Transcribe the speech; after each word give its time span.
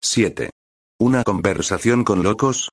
7. 0.00 0.50
¿Una 1.00 1.24
conversación 1.24 2.04
con 2.04 2.22
locos? 2.22 2.70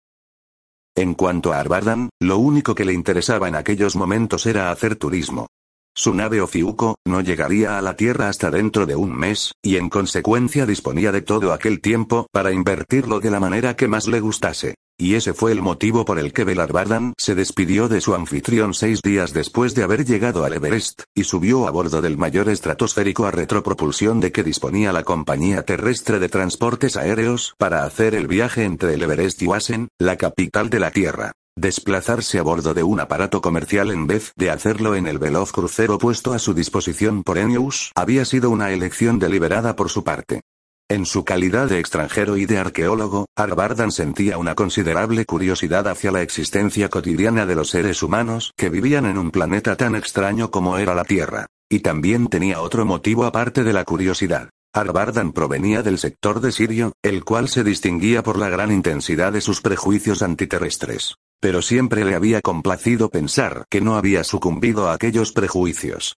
En 0.96 1.15
cuanto 1.15 1.53
a 1.53 1.59
Arbardan, 1.59 2.09
lo 2.21 2.37
único 2.37 2.75
que 2.75 2.85
le 2.85 2.94
interesaba 2.94 3.48
en 3.48 3.55
aquellos 3.55 3.95
momentos 3.95 4.46
era 4.46 4.71
hacer 4.71 4.96
turismo. 4.96 5.47
Su 5.96 6.13
nave 6.13 6.39
Ofiuco 6.39 6.96
no 7.05 7.21
llegaría 7.21 7.77
a 7.77 7.81
la 7.81 7.96
Tierra 7.96 8.29
hasta 8.29 8.51
dentro 8.51 8.85
de 8.85 8.96
un 8.96 9.17
mes, 9.17 9.53
y 9.63 9.77
en 9.77 9.89
consecuencia 9.89 10.65
disponía 10.65 11.11
de 11.11 11.23
todo 11.23 11.51
aquel 11.51 11.81
tiempo 11.81 12.27
para 12.31 12.51
invertirlo 12.51 13.20
de 13.20 13.32
la 13.32 13.39
manera 13.39 13.76
que 13.76 13.88
más 13.88 14.07
le 14.07 14.20
gustase. 14.20 14.76
Y 14.98 15.16
ese 15.16 15.34
fue 15.34 15.52
el 15.52 15.62
motivo 15.62 16.05
por 16.05 16.20
el 16.20 16.32
que 16.32 16.46
Belarbardan 16.46 17.14
se 17.18 17.36
despidió 17.36 17.89
de 17.89 18.00
su 18.00 18.16
anfitrión 18.16 18.73
seis 18.73 19.02
días 19.02 19.34
después 19.34 19.75
de 19.75 19.84
haber 19.84 20.05
llegado 20.05 20.46
al 20.46 20.54
Everest, 20.54 21.04
y 21.14 21.25
subió 21.25 21.68
a 21.68 21.71
bordo 21.71 22.02
del 22.02 22.18
mayor 22.18 22.48
estratosférico 22.48 23.25
a 23.25 23.32
retropropulsión 23.32 24.21
de 24.21 24.32
que 24.32 24.43
disponía 24.43 24.93
la 24.93 25.04
compañía 25.04 25.64
terrestre 25.64 26.20
de 26.20 26.29
transportes 26.29 26.96
aéreos 26.96 27.55
para 27.57 27.84
hacer 27.84 28.16
el 28.16 28.28
viaje 28.28 28.64
entre 28.64 28.93
el 28.93 29.04
Everest 29.04 29.42
y 29.42 29.47
Wasen, 29.47 29.89
la 30.00 30.16
capital 30.16 30.69
de 30.69 30.79
la 30.79 30.92
Tierra. 30.92 31.33
Desplazarse 31.57 32.40
a 32.40 32.44
bordo 32.44 32.74
de 32.74 32.84
un 32.84 33.02
aparato 33.02 33.41
comercial 33.41 33.91
en 33.91 34.08
vez 34.08 34.32
de 34.38 34.50
hacerlo 34.50 34.96
en 34.96 35.08
el 35.08 35.20
veloz 35.20 35.52
crucero 35.52 35.98
puesto 35.98 36.34
a 36.34 36.40
su 36.40 36.54
disposición 36.54 37.24
por 37.24 37.38
Ennius 37.38 37.91
había 37.96 38.24
sido 38.24 38.50
una 38.50 38.72
elección 38.72 39.20
deliberada 39.20 39.76
por 39.76 39.90
su 39.90 40.04
parte. 40.04 40.41
En 40.88 41.08
su 41.08 41.26
calidad 41.26 41.68
de 41.68 41.80
extranjero 41.80 42.38
y 42.38 42.46
de 42.46 42.60
arqueólogo, 42.60 43.26
Arbardan 43.36 43.92
sentía 43.92 44.38
una 44.38 44.54
considerable 44.54 45.26
curiosidad 45.26 45.88
hacia 45.88 46.12
la 46.12 46.22
existencia 46.22 46.90
cotidiana 46.90 47.48
de 47.48 47.56
los 47.56 47.72
seres 47.72 48.04
humanos 48.04 48.54
que 48.56 48.70
vivían 48.70 49.08
en 49.08 49.18
un 49.18 49.32
planeta 49.32 49.76
tan 49.78 49.96
extraño 49.96 50.52
como 50.52 50.78
era 50.78 50.94
la 50.94 51.04
Tierra. 51.04 51.48
Y 51.72 51.80
también 51.80 52.28
tenía 52.28 52.62
otro 52.62 52.86
motivo 52.86 53.26
aparte 53.26 53.64
de 53.64 53.74
la 53.74 53.84
curiosidad. 53.84 54.52
Arbardan 54.76 55.32
provenía 55.32 55.82
del 55.82 55.98
sector 55.98 56.40
de 56.40 56.52
Sirio, 56.52 56.94
el 57.02 57.24
cual 57.24 57.50
se 57.50 57.64
distinguía 57.64 58.22
por 58.22 58.38
la 58.38 58.50
gran 58.50 58.72
intensidad 58.72 59.34
de 59.34 59.42
sus 59.42 59.62
prejuicios 59.62 60.22
antiterrestres. 60.22 61.16
Pero 61.40 61.64
siempre 61.64 62.05
le 62.05 62.14
había 62.14 62.42
complacido 62.42 63.10
pensar 63.10 63.66
que 63.72 63.82
no 63.82 63.96
había 63.96 64.23
sucumbido 64.23 64.88
a 64.88 64.94
aquellos 64.94 65.31
prejuicios. 65.31 66.16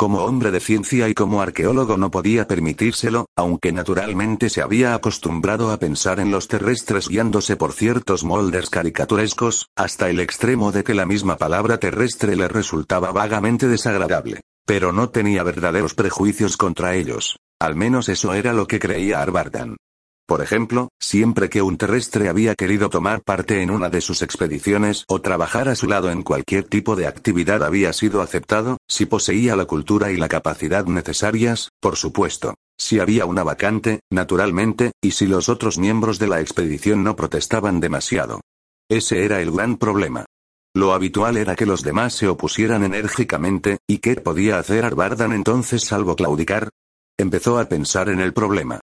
Como 0.00 0.22
hombre 0.22 0.52
de 0.52 0.60
ciencia 0.60 1.08
y 1.08 1.14
como 1.14 1.42
arqueólogo 1.42 1.96
no 1.96 2.12
podía 2.12 2.46
permitírselo, 2.46 3.26
aunque 3.36 3.72
naturalmente 3.72 4.48
se 4.48 4.62
había 4.62 4.94
acostumbrado 4.94 5.72
a 5.72 5.78
pensar 5.78 6.20
en 6.20 6.30
los 6.30 6.46
terrestres 6.46 7.08
guiándose 7.08 7.56
por 7.56 7.72
ciertos 7.72 8.22
moldes 8.22 8.70
caricaturescos, 8.70 9.70
hasta 9.74 10.08
el 10.08 10.20
extremo 10.20 10.70
de 10.70 10.84
que 10.84 10.94
la 10.94 11.04
misma 11.04 11.36
palabra 11.36 11.78
terrestre 11.78 12.36
le 12.36 12.46
resultaba 12.46 13.10
vagamente 13.10 13.66
desagradable. 13.66 14.40
Pero 14.64 14.92
no 14.92 15.08
tenía 15.08 15.42
verdaderos 15.42 15.94
prejuicios 15.94 16.56
contra 16.56 16.94
ellos. 16.94 17.36
Al 17.58 17.74
menos 17.74 18.08
eso 18.08 18.34
era 18.34 18.52
lo 18.52 18.68
que 18.68 18.78
creía 18.78 19.20
Arbardan. 19.20 19.78
Por 20.28 20.42
ejemplo, 20.42 20.90
siempre 21.00 21.48
que 21.48 21.62
un 21.62 21.78
terrestre 21.78 22.28
había 22.28 22.54
querido 22.54 22.90
tomar 22.90 23.22
parte 23.22 23.62
en 23.62 23.70
una 23.70 23.88
de 23.88 24.02
sus 24.02 24.20
expediciones 24.20 25.06
o 25.08 25.22
trabajar 25.22 25.70
a 25.70 25.74
su 25.74 25.86
lado 25.86 26.10
en 26.10 26.22
cualquier 26.22 26.64
tipo 26.64 26.96
de 26.96 27.06
actividad 27.06 27.64
había 27.64 27.94
sido 27.94 28.20
aceptado, 28.20 28.76
si 28.86 29.06
poseía 29.06 29.56
la 29.56 29.64
cultura 29.64 30.10
y 30.12 30.18
la 30.18 30.28
capacidad 30.28 30.84
necesarias, 30.84 31.70
por 31.80 31.96
supuesto. 31.96 32.56
Si 32.76 33.00
había 33.00 33.24
una 33.24 33.42
vacante, 33.42 34.00
naturalmente, 34.10 34.92
y 35.02 35.12
si 35.12 35.26
los 35.26 35.48
otros 35.48 35.78
miembros 35.78 36.18
de 36.18 36.26
la 36.26 36.42
expedición 36.42 37.02
no 37.02 37.16
protestaban 37.16 37.80
demasiado. 37.80 38.42
Ese 38.90 39.24
era 39.24 39.40
el 39.40 39.50
gran 39.50 39.78
problema. 39.78 40.26
Lo 40.74 40.92
habitual 40.92 41.38
era 41.38 41.56
que 41.56 41.64
los 41.64 41.82
demás 41.82 42.12
se 42.12 42.28
opusieran 42.28 42.84
enérgicamente, 42.84 43.78
¿y 43.88 43.96
qué 43.96 44.16
podía 44.16 44.58
hacer 44.58 44.84
Arbardan 44.84 45.32
entonces 45.32 45.84
salvo 45.84 46.16
claudicar? 46.16 46.68
Empezó 47.18 47.58
a 47.58 47.64
pensar 47.64 48.10
en 48.10 48.20
el 48.20 48.34
problema. 48.34 48.80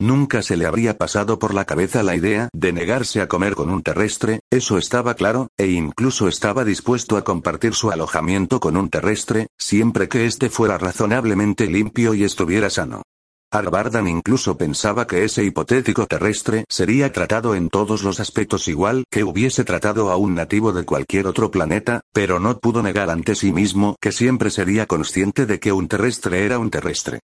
Nunca 0.00 0.42
se 0.42 0.56
le 0.56 0.66
habría 0.66 0.96
pasado 0.96 1.40
por 1.40 1.52
la 1.52 1.64
cabeza 1.64 2.04
la 2.04 2.14
idea 2.14 2.50
de 2.52 2.72
negarse 2.72 3.20
a 3.20 3.26
comer 3.26 3.56
con 3.56 3.68
un 3.68 3.82
terrestre, 3.82 4.40
eso 4.48 4.78
estaba 4.78 5.14
claro, 5.14 5.48
e 5.58 5.66
incluso 5.66 6.28
estaba 6.28 6.64
dispuesto 6.64 7.16
a 7.16 7.24
compartir 7.24 7.74
su 7.74 7.90
alojamiento 7.90 8.60
con 8.60 8.76
un 8.76 8.90
terrestre, 8.90 9.48
siempre 9.58 10.08
que 10.08 10.26
éste 10.26 10.50
fuera 10.50 10.78
razonablemente 10.78 11.66
limpio 11.66 12.14
y 12.14 12.22
estuviera 12.22 12.70
sano. 12.70 13.02
Arbardan 13.50 14.06
incluso 14.06 14.56
pensaba 14.56 15.08
que 15.08 15.24
ese 15.24 15.42
hipotético 15.42 16.06
terrestre 16.06 16.64
sería 16.68 17.12
tratado 17.12 17.56
en 17.56 17.68
todos 17.68 18.04
los 18.04 18.20
aspectos 18.20 18.68
igual 18.68 19.04
que 19.10 19.24
hubiese 19.24 19.64
tratado 19.64 20.12
a 20.12 20.16
un 20.16 20.36
nativo 20.36 20.72
de 20.72 20.84
cualquier 20.84 21.26
otro 21.26 21.50
planeta, 21.50 22.02
pero 22.12 22.38
no 22.38 22.60
pudo 22.60 22.84
negar 22.84 23.10
ante 23.10 23.34
sí 23.34 23.52
mismo 23.52 23.96
que 24.00 24.12
siempre 24.12 24.50
sería 24.50 24.86
consciente 24.86 25.44
de 25.44 25.58
que 25.58 25.72
un 25.72 25.88
terrestre 25.88 26.44
era 26.44 26.60
un 26.60 26.70
terrestre. 26.70 27.18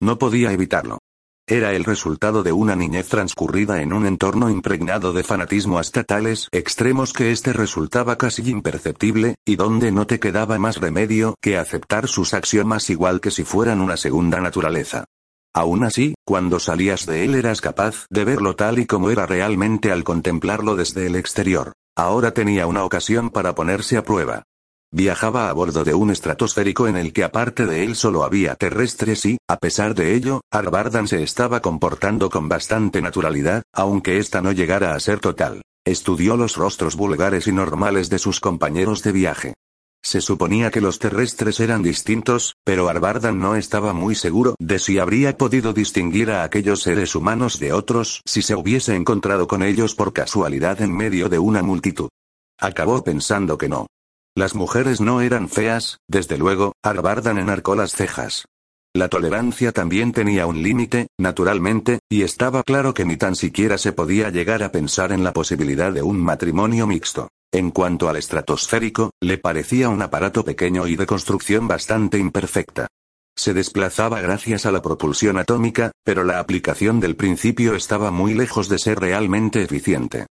No 0.00 0.16
podía 0.18 0.52
evitarlo. 0.52 0.98
Era 1.50 1.72
el 1.72 1.82
resultado 1.82 2.44
de 2.44 2.52
una 2.52 2.76
niñez 2.76 3.08
transcurrida 3.08 3.82
en 3.82 3.92
un 3.92 4.06
entorno 4.06 4.50
impregnado 4.50 5.12
de 5.12 5.24
fanatismo 5.24 5.80
hasta 5.80 6.04
tales 6.04 6.46
extremos 6.52 7.12
que 7.12 7.32
éste 7.32 7.52
resultaba 7.52 8.16
casi 8.16 8.48
imperceptible, 8.48 9.34
y 9.44 9.56
donde 9.56 9.90
no 9.90 10.06
te 10.06 10.20
quedaba 10.20 10.60
más 10.60 10.76
remedio 10.76 11.34
que 11.42 11.58
aceptar 11.58 12.06
sus 12.06 12.34
axiomas 12.34 12.88
igual 12.88 13.20
que 13.20 13.32
si 13.32 13.42
fueran 13.42 13.80
una 13.80 13.96
segunda 13.96 14.40
naturaleza. 14.40 15.06
Aún 15.52 15.82
así, 15.82 16.14
cuando 16.24 16.60
salías 16.60 17.04
de 17.04 17.24
él 17.24 17.34
eras 17.34 17.60
capaz 17.60 18.06
de 18.10 18.24
verlo 18.24 18.54
tal 18.54 18.78
y 18.78 18.86
como 18.86 19.10
era 19.10 19.26
realmente 19.26 19.90
al 19.90 20.04
contemplarlo 20.04 20.76
desde 20.76 21.08
el 21.08 21.16
exterior. 21.16 21.72
Ahora 21.96 22.30
tenía 22.30 22.68
una 22.68 22.84
ocasión 22.84 23.28
para 23.28 23.56
ponerse 23.56 23.96
a 23.96 24.04
prueba. 24.04 24.44
Viajaba 24.92 25.48
a 25.48 25.52
bordo 25.52 25.84
de 25.84 25.94
un 25.94 26.10
estratosférico 26.10 26.88
en 26.88 26.96
el 26.96 27.12
que 27.12 27.22
aparte 27.22 27.64
de 27.64 27.84
él 27.84 27.94
solo 27.94 28.24
había 28.24 28.56
terrestres 28.56 29.24
y, 29.24 29.38
a 29.48 29.56
pesar 29.56 29.94
de 29.94 30.16
ello, 30.16 30.40
Arbardan 30.50 31.06
se 31.06 31.22
estaba 31.22 31.60
comportando 31.60 32.28
con 32.28 32.48
bastante 32.48 33.00
naturalidad, 33.00 33.62
aunque 33.72 34.18
ésta 34.18 34.42
no 34.42 34.50
llegara 34.50 34.94
a 34.96 35.00
ser 35.00 35.20
total. 35.20 35.62
Estudió 35.84 36.36
los 36.36 36.56
rostros 36.56 36.96
vulgares 36.96 37.46
y 37.46 37.52
normales 37.52 38.10
de 38.10 38.18
sus 38.18 38.40
compañeros 38.40 39.04
de 39.04 39.12
viaje. 39.12 39.54
Se 40.02 40.20
suponía 40.20 40.72
que 40.72 40.80
los 40.80 40.98
terrestres 40.98 41.60
eran 41.60 41.84
distintos, 41.84 42.56
pero 42.64 42.88
Arbardan 42.88 43.38
no 43.38 43.54
estaba 43.54 43.92
muy 43.92 44.16
seguro 44.16 44.56
de 44.58 44.80
si 44.80 44.98
habría 44.98 45.36
podido 45.36 45.72
distinguir 45.72 46.32
a 46.32 46.42
aquellos 46.42 46.82
seres 46.82 47.14
humanos 47.14 47.60
de 47.60 47.72
otros 47.72 48.22
si 48.24 48.42
se 48.42 48.56
hubiese 48.56 48.96
encontrado 48.96 49.46
con 49.46 49.62
ellos 49.62 49.94
por 49.94 50.12
casualidad 50.12 50.80
en 50.82 50.96
medio 50.96 51.28
de 51.28 51.38
una 51.38 51.62
multitud. 51.62 52.08
Acabó 52.58 53.04
pensando 53.04 53.56
que 53.56 53.68
no. 53.68 53.86
Las 54.36 54.54
mujeres 54.54 55.00
no 55.00 55.20
eran 55.20 55.48
feas, 55.48 55.98
desde 56.08 56.38
luego, 56.38 56.74
Arbardan 56.82 57.38
enarcó 57.38 57.74
las 57.74 57.92
cejas. 57.92 58.46
La 58.94 59.08
tolerancia 59.08 59.72
también 59.72 60.12
tenía 60.12 60.46
un 60.46 60.62
límite, 60.62 61.08
naturalmente, 61.18 62.00
y 62.08 62.22
estaba 62.22 62.62
claro 62.62 62.92
que 62.92 63.04
ni 63.04 63.16
tan 63.16 63.36
siquiera 63.36 63.78
se 63.78 63.92
podía 63.92 64.30
llegar 64.30 64.62
a 64.62 64.72
pensar 64.72 65.12
en 65.12 65.22
la 65.22 65.32
posibilidad 65.32 65.92
de 65.92 66.02
un 66.02 66.18
matrimonio 66.18 66.86
mixto. 66.86 67.28
En 67.52 67.70
cuanto 67.70 68.08
al 68.08 68.16
estratosférico, 68.16 69.10
le 69.20 69.38
parecía 69.38 69.88
un 69.88 70.02
aparato 70.02 70.44
pequeño 70.44 70.86
y 70.86 70.96
de 70.96 71.06
construcción 71.06 71.66
bastante 71.66 72.18
imperfecta. 72.18 72.86
Se 73.36 73.54
desplazaba 73.54 74.20
gracias 74.20 74.66
a 74.66 74.72
la 74.72 74.82
propulsión 74.82 75.38
atómica, 75.38 75.92
pero 76.04 76.24
la 76.24 76.38
aplicación 76.38 77.00
del 77.00 77.16
principio 77.16 77.74
estaba 77.74 78.10
muy 78.10 78.34
lejos 78.34 78.68
de 78.68 78.78
ser 78.78 79.00
realmente 79.00 79.62
eficiente. 79.62 80.26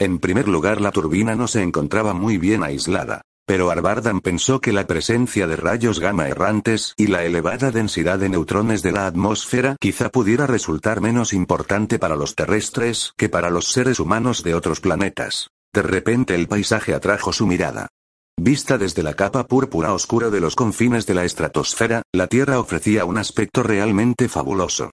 En 0.00 0.18
primer 0.18 0.48
lugar, 0.48 0.80
la 0.80 0.90
turbina 0.90 1.36
no 1.36 1.46
se 1.46 1.62
encontraba 1.62 2.14
muy 2.14 2.38
bien 2.38 2.62
aislada. 2.62 3.22
Pero 3.46 3.70
Arbardan 3.70 4.20
pensó 4.20 4.60
que 4.60 4.72
la 4.72 4.86
presencia 4.86 5.46
de 5.46 5.56
rayos 5.56 6.00
gamma 6.00 6.28
errantes 6.28 6.94
y 6.96 7.08
la 7.08 7.24
elevada 7.24 7.70
densidad 7.70 8.18
de 8.18 8.30
neutrones 8.30 8.82
de 8.82 8.92
la 8.92 9.06
atmósfera 9.06 9.76
quizá 9.78 10.08
pudiera 10.08 10.46
resultar 10.46 11.02
menos 11.02 11.34
importante 11.34 11.98
para 11.98 12.16
los 12.16 12.34
terrestres 12.34 13.12
que 13.18 13.28
para 13.28 13.50
los 13.50 13.66
seres 13.66 14.00
humanos 14.00 14.42
de 14.42 14.54
otros 14.54 14.80
planetas. 14.80 15.50
De 15.74 15.82
repente 15.82 16.34
el 16.34 16.48
paisaje 16.48 16.94
atrajo 16.94 17.32
su 17.32 17.46
mirada. 17.46 17.88
Vista 18.36 18.78
desde 18.78 19.02
la 19.02 19.14
capa 19.14 19.46
púrpura 19.46 19.92
oscura 19.92 20.30
de 20.30 20.40
los 20.40 20.56
confines 20.56 21.06
de 21.06 21.14
la 21.14 21.24
estratosfera, 21.24 22.02
la 22.12 22.26
Tierra 22.26 22.58
ofrecía 22.58 23.04
un 23.04 23.18
aspecto 23.18 23.62
realmente 23.62 24.28
fabuloso. 24.28 24.90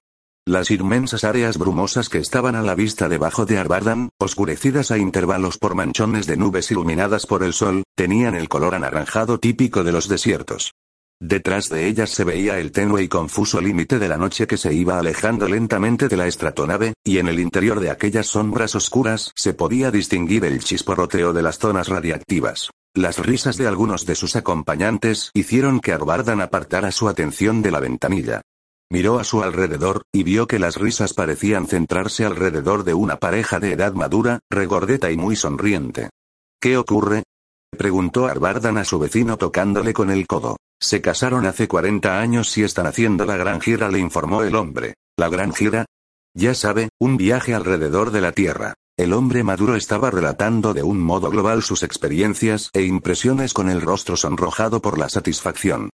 Las 0.48 0.72
inmensas 0.72 1.24
áreas 1.24 1.60
brumosas 1.60 2.10
que 2.10 2.18
estaban 2.18 2.56
a 2.56 2.64
la 2.64 2.74
vista 2.74 3.08
debajo 3.08 3.46
de 3.46 3.60
Arbardan, 3.60 4.10
oscurecidas 4.20 4.90
a 4.90 4.98
intervalos 4.98 5.60
por 5.60 5.76
manchones 5.76 6.26
de 6.26 6.36
nubes 6.36 6.72
iluminadas 6.72 7.28
por 7.28 7.44
el 7.44 7.54
sol, 7.54 7.84
tenían 7.96 8.34
el 8.34 8.50
color 8.50 8.74
anaranjado 8.74 9.38
típico 9.40 9.84
de 9.84 9.92
los 9.92 10.08
desiertos. 10.08 10.74
Detrás 11.22 11.70
de 11.70 11.86
ellas 11.86 12.10
se 12.10 12.24
veía 12.24 12.58
el 12.58 12.72
tenue 12.72 13.04
y 13.04 13.08
confuso 13.08 13.62
límite 13.62 14.00
de 14.00 14.08
la 14.08 14.18
noche 14.18 14.48
que 14.48 14.58
se 14.58 14.74
iba 14.74 14.98
alejando 14.98 15.48
lentamente 15.48 16.08
de 16.08 16.18
la 16.18 16.26
estratonave, 16.26 16.94
y 17.04 17.20
en 17.20 17.28
el 17.28 17.40
interior 17.40 17.80
de 17.80 17.92
aquellas 17.92 18.26
sombras 18.26 18.74
oscuras 18.74 19.32
se 19.36 19.54
podía 19.54 19.92
distinguir 19.92 20.44
el 20.46 20.64
chisporroteo 20.64 21.34
de 21.34 21.44
las 21.44 21.60
zonas 21.60 21.88
radiactivas. 21.88 22.72
Las 22.96 23.20
risas 23.20 23.58
de 23.58 23.68
algunos 23.68 24.08
de 24.08 24.16
sus 24.16 24.36
acompañantes 24.36 25.30
hicieron 25.36 25.82
que 25.82 25.94
Arbardan 25.94 26.42
apartara 26.42 26.92
su 26.92 27.08
atención 27.08 27.62
de 27.62 27.70
la 27.70 27.80
ventanilla. 27.80 28.42
Miró 28.92 29.20
a 29.20 29.24
su 29.24 29.42
alrededor, 29.42 30.04
y 30.12 30.24
vio 30.24 30.48
que 30.48 30.60
las 30.60 30.76
risas 30.76 31.14
parecían 31.14 31.66
centrarse 31.66 32.26
alrededor 32.26 32.84
de 32.84 32.94
una 32.94 33.16
pareja 33.16 33.58
de 33.58 33.72
edad 33.72 33.94
madura, 33.94 34.42
regordeta 34.50 35.10
y 35.12 35.16
muy 35.16 35.38
sonriente. 35.38 36.10
¿Qué 36.60 36.76
ocurre? 36.76 37.24
preguntó 37.70 38.26
Arbardan 38.28 38.78
a 38.78 38.84
su 38.84 39.00
vecino 39.00 39.38
tocándole 39.38 39.94
con 39.94 40.12
el 40.12 40.28
codo. 40.28 40.58
Se 40.78 41.00
casaron 41.00 41.46
hace 41.46 41.70
40 41.70 42.20
años 42.20 42.58
y 42.58 42.64
están 42.64 42.86
haciendo 42.86 43.24
la 43.24 43.38
gran 43.38 43.62
gira, 43.62 43.90
le 43.90 44.00
informó 44.00 44.44
el 44.44 44.56
hombre. 44.56 44.96
¿La 45.18 45.30
gran 45.30 45.54
gira? 45.54 45.86
Ya 46.36 46.54
sabe, 46.54 46.90
un 47.00 47.16
viaje 47.16 47.54
alrededor 47.54 48.12
de 48.12 48.20
la 48.20 48.34
Tierra. 48.34 48.74
El 48.98 49.14
hombre 49.14 49.42
maduro 49.46 49.78
estaba 49.78 50.12
relatando 50.12 50.74
de 50.74 50.84
un 50.84 51.00
modo 51.00 51.30
global 51.30 51.64
sus 51.64 51.84
experiencias 51.84 52.70
e 52.74 52.82
impresiones 52.82 53.54
con 53.54 53.70
el 53.70 53.80
rostro 53.80 54.18
sonrojado 54.18 54.82
por 54.82 54.98
la 54.98 55.08
satisfacción. 55.08 55.92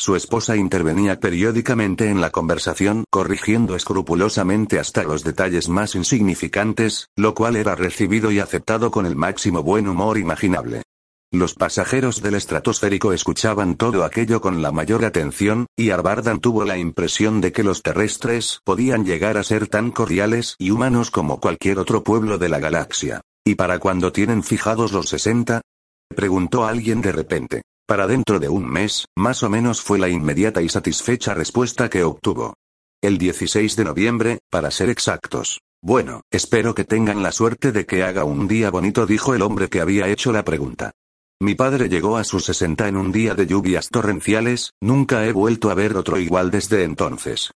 Su 0.00 0.16
esposa 0.16 0.56
intervenía 0.56 1.20
periódicamente 1.20 2.08
en 2.08 2.22
la 2.22 2.30
conversación, 2.30 3.04
corrigiendo 3.10 3.76
escrupulosamente 3.76 4.78
hasta 4.78 5.02
los 5.02 5.24
detalles 5.24 5.68
más 5.68 5.94
insignificantes, 5.94 7.10
lo 7.16 7.34
cual 7.34 7.54
era 7.54 7.74
recibido 7.74 8.32
y 8.32 8.38
aceptado 8.38 8.90
con 8.90 9.04
el 9.04 9.14
máximo 9.14 9.62
buen 9.62 9.86
humor 9.86 10.16
imaginable. 10.16 10.84
Los 11.30 11.52
pasajeros 11.52 12.22
del 12.22 12.36
estratosférico 12.36 13.12
escuchaban 13.12 13.76
todo 13.76 14.02
aquello 14.04 14.40
con 14.40 14.62
la 14.62 14.72
mayor 14.72 15.04
atención, 15.04 15.66
y 15.76 15.90
Arbardan 15.90 16.40
tuvo 16.40 16.64
la 16.64 16.78
impresión 16.78 17.42
de 17.42 17.52
que 17.52 17.62
los 17.62 17.82
terrestres 17.82 18.60
podían 18.64 19.04
llegar 19.04 19.36
a 19.36 19.42
ser 19.42 19.66
tan 19.66 19.90
cordiales 19.90 20.54
y 20.58 20.70
humanos 20.70 21.10
como 21.10 21.40
cualquier 21.40 21.78
otro 21.78 22.02
pueblo 22.02 22.38
de 22.38 22.48
la 22.48 22.58
galaxia. 22.58 23.20
¿Y 23.44 23.56
para 23.56 23.78
cuando 23.78 24.12
tienen 24.12 24.44
fijados 24.44 24.92
los 24.92 25.10
60? 25.10 25.60
preguntó 26.08 26.64
alguien 26.64 27.02
de 27.02 27.12
repente. 27.12 27.62
Para 27.90 28.06
dentro 28.06 28.38
de 28.38 28.48
un 28.48 28.70
mes, 28.70 29.06
más 29.16 29.42
o 29.42 29.50
menos 29.50 29.82
fue 29.82 29.98
la 29.98 30.08
inmediata 30.08 30.62
y 30.62 30.68
satisfecha 30.68 31.34
respuesta 31.34 31.90
que 31.90 32.04
obtuvo. 32.04 32.54
El 33.02 33.18
16 33.18 33.74
de 33.74 33.84
noviembre, 33.84 34.38
para 34.48 34.70
ser 34.70 34.90
exactos. 34.90 35.58
Bueno, 35.82 36.20
espero 36.30 36.72
que 36.72 36.84
tengan 36.84 37.24
la 37.24 37.32
suerte 37.32 37.72
de 37.72 37.86
que 37.86 38.04
haga 38.04 38.22
un 38.22 38.46
día 38.46 38.70
bonito, 38.70 39.06
dijo 39.06 39.34
el 39.34 39.42
hombre 39.42 39.68
que 39.68 39.80
había 39.80 40.06
hecho 40.06 40.30
la 40.30 40.44
pregunta. 40.44 40.92
Mi 41.40 41.56
padre 41.56 41.88
llegó 41.88 42.16
a 42.16 42.22
sus 42.22 42.44
60 42.44 42.86
en 42.86 42.96
un 42.96 43.10
día 43.10 43.34
de 43.34 43.48
lluvias 43.48 43.88
torrenciales, 43.88 44.70
nunca 44.80 45.26
he 45.26 45.32
vuelto 45.32 45.68
a 45.68 45.74
ver 45.74 45.96
otro 45.96 46.16
igual 46.16 46.52
desde 46.52 46.84
entonces. 46.84 47.50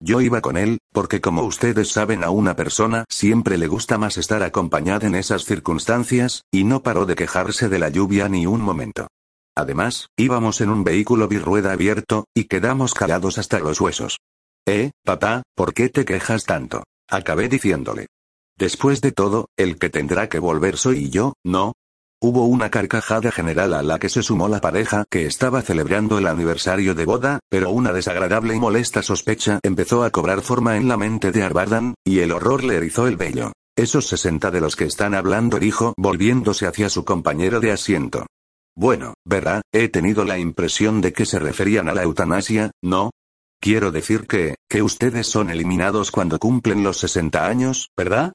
Yo 0.00 0.20
iba 0.20 0.40
con 0.40 0.56
él, 0.56 0.78
porque 0.92 1.20
como 1.20 1.42
ustedes 1.42 1.90
saben 1.90 2.22
a 2.22 2.30
una 2.30 2.54
persona 2.54 3.06
siempre 3.08 3.58
le 3.58 3.66
gusta 3.66 3.98
más 3.98 4.18
estar 4.18 4.44
acompañada 4.44 5.08
en 5.08 5.16
esas 5.16 5.44
circunstancias, 5.44 6.44
y 6.52 6.62
no 6.62 6.84
paró 6.84 7.06
de 7.06 7.16
quejarse 7.16 7.68
de 7.68 7.80
la 7.80 7.88
lluvia 7.88 8.28
ni 8.28 8.46
un 8.46 8.60
momento. 8.60 9.08
Además, 9.56 10.08
íbamos 10.16 10.60
en 10.60 10.70
un 10.70 10.84
vehículo 10.84 11.28
birrueda 11.28 11.72
abierto, 11.72 12.26
y 12.34 12.44
quedamos 12.44 12.94
calados 12.94 13.38
hasta 13.38 13.58
los 13.58 13.80
huesos. 13.80 14.18
Eh, 14.66 14.90
papá, 15.04 15.42
¿por 15.54 15.74
qué 15.74 15.88
te 15.88 16.04
quejas 16.04 16.44
tanto? 16.44 16.84
Acabé 17.08 17.48
diciéndole. 17.48 18.06
Después 18.56 19.00
de 19.00 19.12
todo, 19.12 19.48
el 19.56 19.78
que 19.78 19.90
tendrá 19.90 20.28
que 20.28 20.38
volver 20.38 20.76
soy 20.76 21.10
yo, 21.10 21.34
¿no? 21.44 21.72
Hubo 22.22 22.44
una 22.44 22.70
carcajada 22.70 23.32
general 23.32 23.72
a 23.72 23.82
la 23.82 23.98
que 23.98 24.10
se 24.10 24.22
sumó 24.22 24.46
la 24.48 24.60
pareja 24.60 25.06
que 25.10 25.24
estaba 25.24 25.62
celebrando 25.62 26.18
el 26.18 26.26
aniversario 26.26 26.94
de 26.94 27.06
boda, 27.06 27.40
pero 27.48 27.70
una 27.70 27.94
desagradable 27.94 28.54
y 28.54 28.58
molesta 28.58 29.02
sospecha 29.02 29.58
empezó 29.62 30.04
a 30.04 30.10
cobrar 30.10 30.42
forma 30.42 30.76
en 30.76 30.86
la 30.86 30.98
mente 30.98 31.32
de 31.32 31.42
Arbadan, 31.42 31.94
y 32.04 32.18
el 32.18 32.32
horror 32.32 32.62
le 32.62 32.76
erizó 32.76 33.06
el 33.06 33.16
vello. 33.16 33.52
Esos 33.74 34.06
sesenta 34.06 34.50
de 34.50 34.60
los 34.60 34.76
que 34.76 34.84
están 34.84 35.14
hablando 35.14 35.58
dijo 35.58 35.94
volviéndose 35.96 36.66
hacia 36.66 36.90
su 36.90 37.06
compañero 37.06 37.60
de 37.60 37.72
asiento. 37.72 38.26
Bueno, 38.80 39.12
verá, 39.26 39.60
he 39.72 39.90
tenido 39.90 40.24
la 40.24 40.38
impresión 40.38 41.02
de 41.02 41.12
que 41.12 41.26
se 41.26 41.38
referían 41.38 41.90
a 41.90 41.92
la 41.92 42.02
eutanasia, 42.02 42.70
¿no? 42.80 43.10
Quiero 43.60 43.92
decir 43.92 44.26
que, 44.26 44.54
que 44.70 44.80
ustedes 44.80 45.26
son 45.26 45.50
eliminados 45.50 46.10
cuando 46.10 46.38
cumplen 46.38 46.82
los 46.82 46.96
60 47.00 47.46
años, 47.46 47.90
¿verdad? 47.94 48.32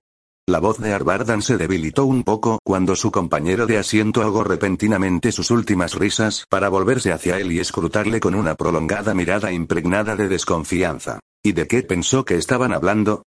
La 0.47 0.59
voz 0.59 0.77
de 0.77 0.93
Arbardan 0.93 1.41
se 1.41 1.57
debilitó 1.57 2.05
un 2.05 2.21
poco 2.21 2.59
cuando 2.63 2.95
su 2.95 3.11
compañero 3.11 3.65
de 3.65 3.79
asiento 3.79 4.21
ahogó 4.21 4.43
repentinamente 4.43 5.31
sus 5.31 5.49
últimas 5.49 5.95
risas 5.95 6.45
para 6.47 6.69
volverse 6.69 7.11
hacia 7.11 7.39
él 7.39 7.51
y 7.51 7.57
escrutarle 7.57 8.19
con 8.19 8.35
una 8.35 8.53
prolongada 8.53 9.15
mirada 9.15 9.51
impregnada 9.51 10.15
de 10.15 10.27
desconfianza. 10.27 11.21
¿Y 11.43 11.53
de 11.53 11.65
qué 11.65 11.81
pensó 11.81 12.23
que 12.23 12.35
estaban 12.35 12.71
hablando? 12.71 13.23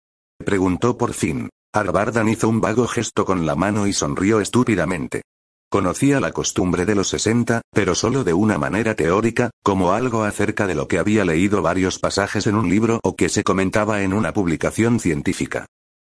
Preguntó 0.43 0.97
por 0.97 1.13
fin. 1.13 1.49
Arbardan 1.75 2.27
hizo 2.29 2.49
un 2.49 2.59
vago 2.59 2.87
gesto 2.87 3.23
con 3.23 3.45
la 3.45 3.53
mano 3.53 3.85
y 3.85 3.93
sonrió 3.93 4.39
estúpidamente. 4.39 5.21
Conocía 5.73 6.19
la 6.19 6.31
costumbre 6.33 6.85
de 6.85 6.93
los 6.93 7.07
60, 7.07 7.63
pero 7.73 7.95
solo 7.95 8.23
de 8.23 8.31
una 8.31 8.59
manera 8.59 8.93
teórica, 8.93 9.49
como 9.63 9.93
algo 9.93 10.23
acerca 10.23 10.67
de 10.67 10.75
lo 10.75 10.87
que 10.87 10.99
había 10.99 11.25
leído 11.25 11.63
varios 11.63 11.97
pasajes 11.97 12.45
en 12.45 12.53
un 12.53 12.69
libro 12.69 12.99
o 13.01 13.15
que 13.15 13.27
se 13.27 13.43
comentaba 13.43 14.03
en 14.03 14.13
una 14.13 14.33
publicación 14.33 14.99
científica. 14.99 15.65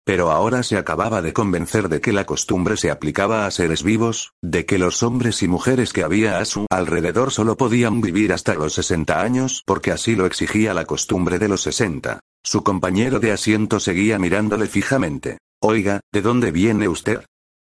Pero 0.04 0.32
ahora 0.32 0.64
se 0.64 0.78
acababa 0.78 1.22
de 1.22 1.32
convencer 1.32 1.88
de 1.88 2.00
que 2.00 2.12
la 2.12 2.24
costumbre 2.24 2.76
se 2.76 2.90
aplicaba 2.90 3.46
a 3.46 3.52
seres 3.52 3.84
vivos, 3.84 4.32
de 4.42 4.66
que 4.66 4.78
los 4.78 5.04
hombres 5.04 5.44
y 5.44 5.46
mujeres 5.46 5.92
que 5.92 6.02
había 6.02 6.38
a 6.38 6.44
su 6.44 6.66
alrededor 6.68 7.30
solo 7.30 7.56
podían 7.56 8.00
vivir 8.00 8.32
hasta 8.32 8.54
los 8.54 8.74
60 8.74 9.20
años 9.20 9.62
porque 9.64 9.92
así 9.92 10.16
lo 10.16 10.26
exigía 10.26 10.74
la 10.74 10.86
costumbre 10.86 11.38
de 11.38 11.46
los 11.46 11.62
60. 11.62 12.18
Su 12.42 12.64
compañero 12.64 13.20
de 13.20 13.30
asiento 13.30 13.78
seguía 13.78 14.18
mirándole 14.18 14.66
fijamente. 14.66 15.38
Oiga, 15.60 16.00
¿de 16.12 16.20
dónde 16.20 16.50
viene 16.50 16.88
usted? 16.88 17.24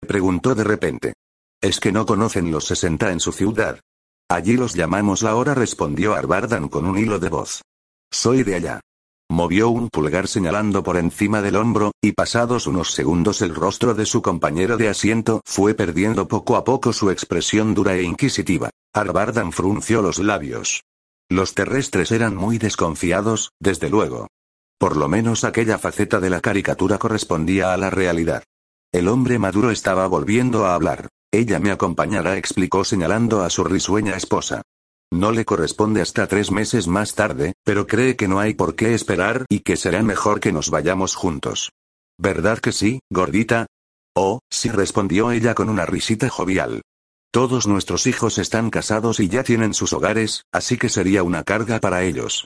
preguntó 0.05 0.53
de 0.53 0.63
repente. 0.63 1.13
Es 1.61 1.81
que 1.81 1.91
no 1.91 2.05
conocen 2.05 2.51
los 2.51 2.65
60 2.67 3.11
en 3.11 3.19
su 3.19 3.33
ciudad. 3.33 3.81
Allí 4.29 4.55
los 4.55 4.75
llamamos 4.75 5.23
la 5.23 5.35
hora, 5.35 5.53
respondió 5.55 6.13
Arbardan 6.13 6.69
con 6.69 6.85
un 6.85 6.97
hilo 6.97 7.19
de 7.19 7.27
voz. 7.27 7.61
Soy 8.11 8.43
de 8.43 8.55
allá. 8.55 8.79
Movió 9.29 9.69
un 9.69 9.89
pulgar 9.89 10.27
señalando 10.27 10.83
por 10.83 10.95
encima 10.95 11.41
del 11.41 11.57
hombro, 11.57 11.91
y 12.01 12.13
pasados 12.13 12.65
unos 12.65 12.93
segundos 12.93 13.41
el 13.41 13.53
rostro 13.53 13.93
de 13.93 14.05
su 14.05 14.21
compañero 14.21 14.77
de 14.77 14.87
asiento 14.87 15.41
fue 15.45 15.73
perdiendo 15.73 16.27
poco 16.27 16.55
a 16.55 16.63
poco 16.63 16.93
su 16.93 17.11
expresión 17.11 17.73
dura 17.73 17.95
e 17.95 18.03
inquisitiva. 18.03 18.69
Arbardan 18.93 19.51
frunció 19.51 20.01
los 20.01 20.17
labios. 20.19 20.83
Los 21.29 21.53
terrestres 21.55 22.11
eran 22.11 22.35
muy 22.35 22.57
desconfiados, 22.57 23.51
desde 23.59 23.89
luego. 23.89 24.29
Por 24.79 24.95
lo 24.95 25.09
menos 25.09 25.43
aquella 25.43 25.77
faceta 25.77 26.21
de 26.21 26.29
la 26.29 26.39
caricatura 26.39 26.97
correspondía 26.97 27.73
a 27.73 27.77
la 27.77 27.89
realidad. 27.89 28.43
El 28.93 29.09
hombre 29.09 29.37
maduro 29.37 29.71
estaba 29.71 30.07
volviendo 30.07 30.65
a 30.65 30.73
hablar. 30.73 31.09
Ella 31.31 31.59
me 31.59 31.71
acompañará, 31.71 32.37
explicó 32.37 32.83
señalando 32.83 33.43
a 33.43 33.49
su 33.49 33.63
risueña 33.63 34.15
esposa. 34.15 34.63
No 35.11 35.31
le 35.31 35.45
corresponde 35.45 36.01
hasta 36.01 36.27
tres 36.27 36.51
meses 36.51 36.87
más 36.87 37.13
tarde, 37.13 37.53
pero 37.63 37.87
cree 37.87 38.15
que 38.15 38.27
no 38.27 38.39
hay 38.39 38.53
por 38.53 38.75
qué 38.75 38.93
esperar 38.93 39.45
y 39.49 39.59
que 39.59 39.77
será 39.77 40.01
mejor 40.03 40.39
que 40.39 40.51
nos 40.51 40.69
vayamos 40.69 41.15
juntos. 41.15 41.71
¿Verdad 42.17 42.59
que 42.59 42.71
sí, 42.71 42.99
gordita? 43.11 43.67
Oh, 44.15 44.39
sí 44.49 44.69
respondió 44.69 45.31
ella 45.31 45.53
con 45.53 45.69
una 45.69 45.85
risita 45.85 46.29
jovial. 46.29 46.81
Todos 47.31 47.67
nuestros 47.67 48.07
hijos 48.07 48.39
están 48.39 48.71
casados 48.71 49.19
y 49.19 49.29
ya 49.29 49.43
tienen 49.43 49.75
sus 49.75 49.93
hogares, 49.93 50.43
así 50.51 50.77
que 50.77 50.89
sería 50.89 51.21
una 51.21 51.43
carga 51.43 51.79
para 51.79 52.03
ellos. 52.03 52.45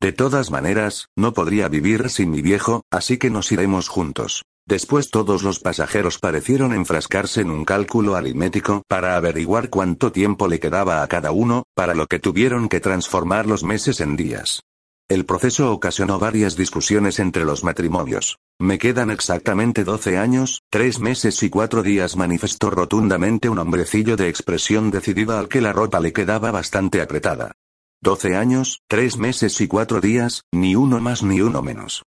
De 0.00 0.12
todas 0.12 0.50
maneras, 0.50 1.06
no 1.16 1.32
podría 1.32 1.68
vivir 1.68 2.10
sin 2.10 2.30
mi 2.30 2.42
viejo, 2.42 2.82
así 2.90 3.16
que 3.16 3.30
nos 3.30 3.52
iremos 3.52 3.88
juntos. 3.88 4.42
Después 4.66 5.10
todos 5.10 5.42
los 5.42 5.60
pasajeros 5.60 6.18
parecieron 6.18 6.72
enfrascarse 6.72 7.42
en 7.42 7.50
un 7.50 7.66
cálculo 7.66 8.16
aritmético 8.16 8.82
para 8.88 9.16
averiguar 9.16 9.68
cuánto 9.68 10.10
tiempo 10.10 10.48
le 10.48 10.58
quedaba 10.58 11.02
a 11.02 11.06
cada 11.06 11.32
uno, 11.32 11.64
para 11.74 11.94
lo 11.94 12.06
que 12.06 12.18
tuvieron 12.18 12.70
que 12.70 12.80
transformar 12.80 13.46
los 13.46 13.62
meses 13.62 14.00
en 14.00 14.16
días. 14.16 14.62
El 15.06 15.26
proceso 15.26 15.70
ocasionó 15.70 16.18
varias 16.18 16.56
discusiones 16.56 17.18
entre 17.18 17.44
los 17.44 17.62
matrimonios. 17.62 18.38
Me 18.58 18.78
quedan 18.78 19.10
exactamente 19.10 19.84
12 19.84 20.16
años, 20.16 20.62
tres 20.70 20.98
meses 20.98 21.42
y 21.42 21.50
cuatro 21.50 21.82
días, 21.82 22.16
manifestó 22.16 22.70
rotundamente 22.70 23.50
un 23.50 23.58
hombrecillo 23.58 24.16
de 24.16 24.30
expresión 24.30 24.90
decidida 24.90 25.38
al 25.38 25.48
que 25.48 25.60
la 25.60 25.74
ropa 25.74 26.00
le 26.00 26.14
quedaba 26.14 26.50
bastante 26.52 27.02
apretada. 27.02 27.52
12 28.00 28.34
años, 28.34 28.80
tres 28.88 29.18
meses 29.18 29.60
y 29.60 29.68
cuatro 29.68 30.00
días, 30.00 30.42
ni 30.52 30.74
uno 30.74 31.00
más 31.00 31.22
ni 31.22 31.42
uno 31.42 31.60
menos. 31.60 32.02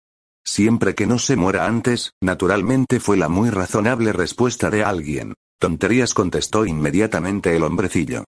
Siempre 0.48 0.96
que 0.96 1.06
no 1.06 1.20
se 1.20 1.36
muera 1.36 1.66
antes, 1.66 2.14
naturalmente 2.22 3.02
fue 3.02 3.18
la 3.18 3.28
muy 3.28 3.50
razonable 3.50 4.14
respuesta 4.14 4.70
de 4.70 4.82
alguien. 4.82 5.34
Tonterías 5.60 6.14
contestó 6.14 6.66
inmediatamente 6.66 7.54
el 7.54 7.64
hombrecillo. 7.64 8.24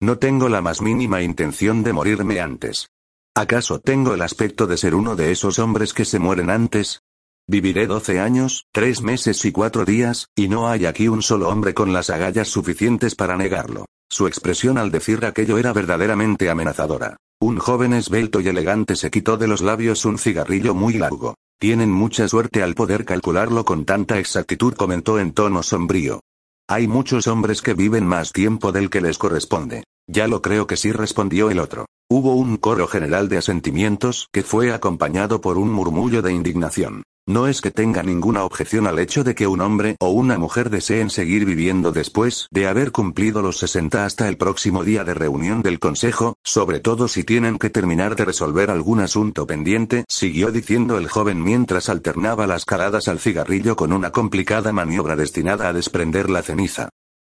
No 0.00 0.18
tengo 0.18 0.48
la 0.48 0.62
más 0.62 0.80
mínima 0.80 1.20
intención 1.20 1.82
de 1.82 1.92
morirme 1.92 2.40
antes. 2.40 2.86
¿Acaso 3.34 3.80
tengo 3.80 4.14
el 4.14 4.22
aspecto 4.22 4.68
de 4.68 4.76
ser 4.76 4.94
uno 4.94 5.16
de 5.16 5.32
esos 5.32 5.58
hombres 5.58 5.92
que 5.92 6.04
se 6.04 6.20
mueren 6.20 6.48
antes? 6.48 7.00
Viviré 7.48 7.88
doce 7.88 8.20
años, 8.20 8.66
tres 8.72 9.02
meses 9.02 9.44
y 9.44 9.50
cuatro 9.50 9.84
días, 9.84 10.28
y 10.36 10.46
no 10.46 10.68
hay 10.68 10.86
aquí 10.86 11.08
un 11.08 11.22
solo 11.22 11.48
hombre 11.48 11.74
con 11.74 11.92
las 11.92 12.08
agallas 12.08 12.48
suficientes 12.48 13.16
para 13.16 13.36
negarlo. 13.36 13.86
Su 14.08 14.28
expresión 14.28 14.78
al 14.78 14.92
decir 14.92 15.24
aquello 15.24 15.58
era 15.58 15.72
verdaderamente 15.72 16.48
amenazadora. 16.48 17.16
Un 17.40 17.58
joven 17.58 17.94
esbelto 17.94 18.40
y 18.40 18.46
elegante 18.46 18.94
se 18.94 19.10
quitó 19.10 19.36
de 19.36 19.48
los 19.48 19.60
labios 19.60 20.04
un 20.04 20.18
cigarrillo 20.18 20.72
muy 20.72 20.94
largo. 20.94 21.34
Tienen 21.64 21.90
mucha 21.90 22.28
suerte 22.28 22.62
al 22.62 22.74
poder 22.74 23.06
calcularlo 23.06 23.64
con 23.64 23.86
tanta 23.86 24.18
exactitud, 24.18 24.74
comentó 24.74 25.18
en 25.18 25.32
tono 25.32 25.62
sombrío. 25.62 26.20
Hay 26.68 26.86
muchos 26.86 27.26
hombres 27.26 27.62
que 27.62 27.72
viven 27.72 28.04
más 28.06 28.34
tiempo 28.34 28.70
del 28.70 28.90
que 28.90 29.00
les 29.00 29.16
corresponde. 29.16 29.82
Ya 30.06 30.28
lo 30.28 30.42
creo 30.42 30.66
que 30.66 30.76
sí, 30.76 30.92
respondió 30.92 31.48
el 31.48 31.58
otro. 31.58 31.86
Hubo 32.10 32.34
un 32.34 32.58
coro 32.58 32.86
general 32.86 33.30
de 33.30 33.38
asentimientos 33.38 34.28
que 34.30 34.42
fue 34.42 34.74
acompañado 34.74 35.40
por 35.40 35.56
un 35.56 35.72
murmullo 35.72 36.20
de 36.20 36.34
indignación. 36.34 37.02
No 37.26 37.46
es 37.46 37.62
que 37.62 37.70
tenga 37.70 38.02
ninguna 38.02 38.44
objeción 38.44 38.86
al 38.86 38.98
hecho 38.98 39.24
de 39.24 39.34
que 39.34 39.46
un 39.46 39.62
hombre 39.62 39.96
o 39.98 40.10
una 40.10 40.36
mujer 40.36 40.68
deseen 40.68 41.08
seguir 41.08 41.46
viviendo 41.46 41.90
después 41.90 42.48
de 42.50 42.66
haber 42.66 42.92
cumplido 42.92 43.40
los 43.40 43.56
60 43.56 44.04
hasta 44.04 44.28
el 44.28 44.36
próximo 44.36 44.84
día 44.84 45.04
de 45.04 45.14
reunión 45.14 45.62
del 45.62 45.78
Consejo, 45.78 46.36
sobre 46.44 46.80
todo 46.80 47.08
si 47.08 47.24
tienen 47.24 47.58
que 47.58 47.70
terminar 47.70 48.14
de 48.14 48.26
resolver 48.26 48.70
algún 48.70 49.00
asunto 49.00 49.46
pendiente, 49.46 50.04
siguió 50.06 50.52
diciendo 50.52 50.98
el 50.98 51.08
joven 51.08 51.42
mientras 51.42 51.88
alternaba 51.88 52.46
las 52.46 52.66
caladas 52.66 53.08
al 53.08 53.20
cigarrillo 53.20 53.74
con 53.74 53.94
una 53.94 54.10
complicada 54.12 54.74
maniobra 54.74 55.16
destinada 55.16 55.68
a 55.68 55.72
desprender 55.72 56.28
la 56.28 56.42
ceniza. 56.42 56.90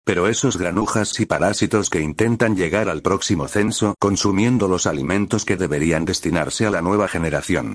Pero 0.06 0.28
esos 0.28 0.58
granujas 0.58 1.20
y 1.20 1.26
parásitos 1.26 1.90
que 1.90 2.02
intentan 2.02 2.56
llegar 2.56 2.90
al 2.90 3.02
próximo 3.02 3.48
censo 3.48 3.96
consumiendo 3.98 4.68
los 4.68 4.86
alimentos 4.86 5.46
que 5.46 5.58
deberían 5.58 6.06
destinarse 6.06 6.68
a 6.68 6.70
la 6.70 6.84
nueva 6.84 7.08
generación. 7.08 7.74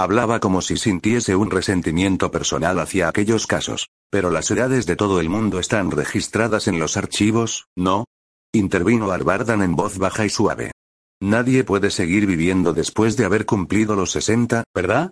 Hablaba 0.00 0.40
como 0.40 0.62
si 0.62 0.78
sintiese 0.78 1.36
un 1.36 1.50
resentimiento 1.50 2.30
personal 2.30 2.78
hacia 2.78 3.06
aquellos 3.06 3.46
casos. 3.46 3.90
Pero 4.08 4.30
las 4.30 4.50
edades 4.50 4.86
de 4.86 4.96
todo 4.96 5.20
el 5.20 5.28
mundo 5.28 5.60
están 5.60 5.90
registradas 5.90 6.68
en 6.68 6.78
los 6.78 6.96
archivos, 6.96 7.66
¿no? 7.76 8.06
Intervino 8.50 9.10
Arbardan 9.10 9.60
en 9.60 9.76
voz 9.76 9.98
baja 9.98 10.24
y 10.24 10.30
suave. 10.30 10.72
Nadie 11.20 11.64
puede 11.64 11.90
seguir 11.90 12.24
viviendo 12.24 12.72
después 12.72 13.18
de 13.18 13.26
haber 13.26 13.44
cumplido 13.44 13.94
los 13.94 14.12
60, 14.12 14.64
¿verdad? 14.74 15.10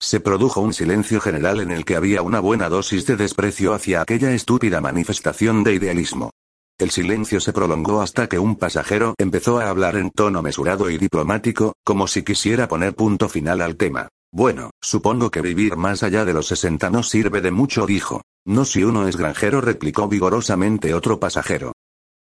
Se 0.00 0.20
produjo 0.20 0.62
un 0.62 0.72
silencio 0.72 1.20
general 1.20 1.60
en 1.60 1.70
el 1.70 1.84
que 1.84 1.96
había 1.96 2.22
una 2.22 2.40
buena 2.40 2.70
dosis 2.70 3.04
de 3.04 3.16
desprecio 3.16 3.74
hacia 3.74 4.00
aquella 4.00 4.32
estúpida 4.32 4.80
manifestación 4.80 5.64
de 5.64 5.74
idealismo. 5.74 6.30
El 6.78 6.90
silencio 6.90 7.40
se 7.40 7.52
prolongó 7.52 8.00
hasta 8.00 8.26
que 8.26 8.38
un 8.38 8.56
pasajero 8.56 9.14
empezó 9.18 9.60
a 9.60 9.68
hablar 9.68 9.96
en 9.96 10.10
tono 10.10 10.40
mesurado 10.40 10.88
y 10.88 10.96
diplomático, 10.96 11.74
como 11.84 12.06
si 12.06 12.22
quisiera 12.22 12.68
poner 12.68 12.94
punto 12.94 13.28
final 13.28 13.60
al 13.60 13.76
tema. 13.76 14.08
Bueno, 14.32 14.70
supongo 14.80 15.30
que 15.30 15.42
vivir 15.42 15.76
más 15.76 16.04
allá 16.04 16.24
de 16.24 16.32
los 16.32 16.46
60 16.46 16.88
no 16.90 17.02
sirve 17.02 17.40
de 17.40 17.50
mucho, 17.50 17.86
dijo. 17.86 18.22
No 18.46 18.64
si 18.64 18.84
uno 18.84 19.08
es 19.08 19.16
granjero, 19.16 19.60
replicó 19.60 20.08
vigorosamente 20.08 20.94
otro 20.94 21.18
pasajero. 21.18 21.72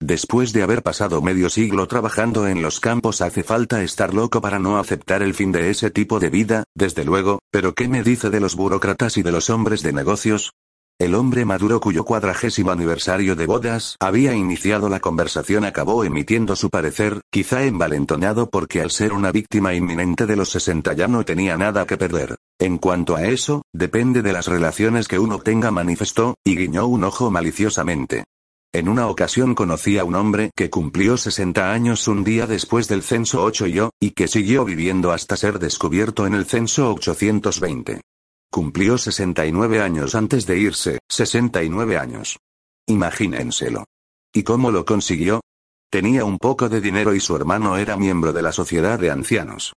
Después 0.01 0.53
de 0.53 0.63
haber 0.63 0.81
pasado 0.81 1.21
medio 1.21 1.49
siglo 1.49 1.85
trabajando 1.87 2.47
en 2.47 2.61
los 2.61 2.79
campos 2.79 3.21
hace 3.21 3.43
falta 3.43 3.83
estar 3.83 4.13
loco 4.13 4.41
para 4.41 4.57
no 4.57 4.79
aceptar 4.79 5.21
el 5.21 5.33
fin 5.33 5.51
de 5.51 5.69
ese 5.69 5.91
tipo 5.91 6.19
de 6.19 6.29
vida, 6.29 6.63
desde 6.73 7.03
luego, 7.03 7.39
pero 7.51 7.73
¿qué 7.73 7.87
me 7.87 8.01
dice 8.01 8.29
de 8.29 8.39
los 8.39 8.55
burócratas 8.55 9.17
y 9.17 9.23
de 9.23 9.33
los 9.33 9.49
hombres 9.49 9.83
de 9.83 9.93
negocios? 9.93 10.53
El 11.01 11.15
hombre 11.15 11.45
maduro 11.45 11.79
cuyo 11.79 12.03
cuadragésimo 12.03 12.71
aniversario 12.71 13.37
de 13.37 13.45
bodas 13.45 13.95
había 14.01 14.33
iniciado 14.33 14.89
la 14.89 14.99
conversación 14.99 15.63
acabó 15.63 16.03
emitiendo 16.03 16.57
su 16.57 16.69
parecer, 16.69 17.21
quizá 17.31 17.63
envalentonado 17.63 18.49
porque 18.49 18.81
al 18.81 18.91
ser 18.91 19.13
una 19.13 19.31
víctima 19.31 19.73
inminente 19.73 20.25
de 20.25 20.35
los 20.35 20.49
60 20.49 20.91
ya 20.91 21.07
no 21.07 21.23
tenía 21.23 21.55
nada 21.55 21.87
que 21.87 21.95
perder. 21.95 22.35
En 22.59 22.79
cuanto 22.79 23.15
a 23.15 23.23
eso, 23.23 23.61
depende 23.73 24.21
de 24.21 24.33
las 24.33 24.47
relaciones 24.47 25.07
que 25.07 25.19
uno 25.19 25.39
tenga 25.39 25.71
manifestó, 25.71 26.35
y 26.43 26.57
guiñó 26.57 26.85
un 26.87 27.05
ojo 27.05 27.31
maliciosamente. 27.31 28.25
En 28.73 28.89
una 28.89 29.07
ocasión 29.07 29.55
conocí 29.55 29.97
a 29.97 30.03
un 30.03 30.15
hombre 30.15 30.51
que 30.53 30.69
cumplió 30.69 31.15
60 31.15 31.71
años 31.71 32.09
un 32.09 32.25
día 32.25 32.45
después 32.45 32.89
del 32.89 33.03
censo 33.03 33.41
8 33.45 33.67
y 33.67 33.71
yo, 33.71 33.91
y 34.01 34.11
que 34.11 34.27
siguió 34.27 34.65
viviendo 34.65 35.13
hasta 35.13 35.37
ser 35.37 35.59
descubierto 35.59 36.27
en 36.27 36.33
el 36.33 36.45
censo 36.45 36.93
820. 36.93 38.01
Cumplió 38.51 38.97
69 38.97 39.79
años 39.79 40.15
antes 40.15 40.47
de 40.47 40.57
irse, 40.57 40.99
69 41.07 41.97
años. 41.97 42.39
Imagínenselo. 42.87 43.85
¿Y 44.33 44.41
cómo 44.41 44.71
lo 44.71 44.85
consiguió? 44.85 45.41
Tenía 45.91 46.25
un 46.25 46.39
poco 46.39 46.67
de 46.67 46.81
dinero 46.81 47.13
y 47.13 47.19
su 47.19 47.35
hermano 47.35 47.77
era 47.77 47.95
miembro 47.95 48.33
de 48.33 48.41
la 48.41 48.51
sociedad 48.51 48.97
de 48.97 49.11
ancianos. 49.11 49.73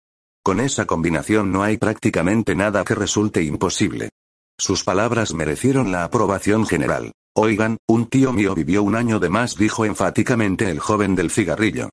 Con 0.45 0.61
esa 0.61 0.87
combinación 0.87 1.51
no 1.53 1.65
hay 1.65 1.79
prácticamente 1.79 2.55
nada 2.55 2.85
que 2.85 2.95
resulte 2.95 3.43
imposible. 3.43 4.11
Sus 4.57 4.85
palabras 4.85 5.35
merecieron 5.35 5.91
la 5.91 6.05
aprobación 6.05 6.67
general. 6.67 7.13
Oigan, 7.35 7.77
un 7.89 8.07
tío 8.07 8.33
mío 8.33 8.55
vivió 8.55 8.83
un 8.83 8.95
año 8.95 9.19
de 9.19 9.31
más, 9.31 9.57
dijo 9.57 9.85
enfáticamente 9.85 10.71
el 10.71 10.79
joven 10.79 11.15
del 11.17 11.31
cigarrillo. 11.31 11.91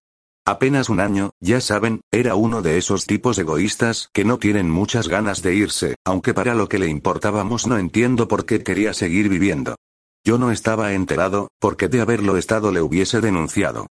Apenas 0.48 0.88
un 0.88 1.02
año, 1.02 1.32
ya 1.42 1.60
saben, 1.60 2.00
era 2.10 2.36
uno 2.36 2.62
de 2.62 2.78
esos 2.78 3.06
tipos 3.06 3.38
egoístas 3.38 4.10
que 4.14 4.24
no 4.24 4.40
tienen 4.40 4.70
muchas 4.70 5.10
ganas 5.10 5.42
de 5.42 5.54
irse, 5.54 5.96
aunque 6.06 6.34
para 6.34 6.56
lo 6.56 6.70
que 6.70 6.80
le 6.80 6.88
importábamos 6.88 7.68
no 7.68 7.78
entiendo 7.78 8.30
por 8.30 8.46
qué 8.46 8.64
quería 8.64 8.94
seguir 8.94 9.28
viviendo. 9.28 9.76
Yo 10.24 10.38
no 10.38 10.52
estaba 10.52 10.94
enterado, 10.94 11.50
porque 11.60 11.90
de 11.90 12.00
haberlo 12.00 12.38
estado 12.38 12.72
le 12.72 12.82
hubiese 12.82 13.20
denunciado. 13.20 13.88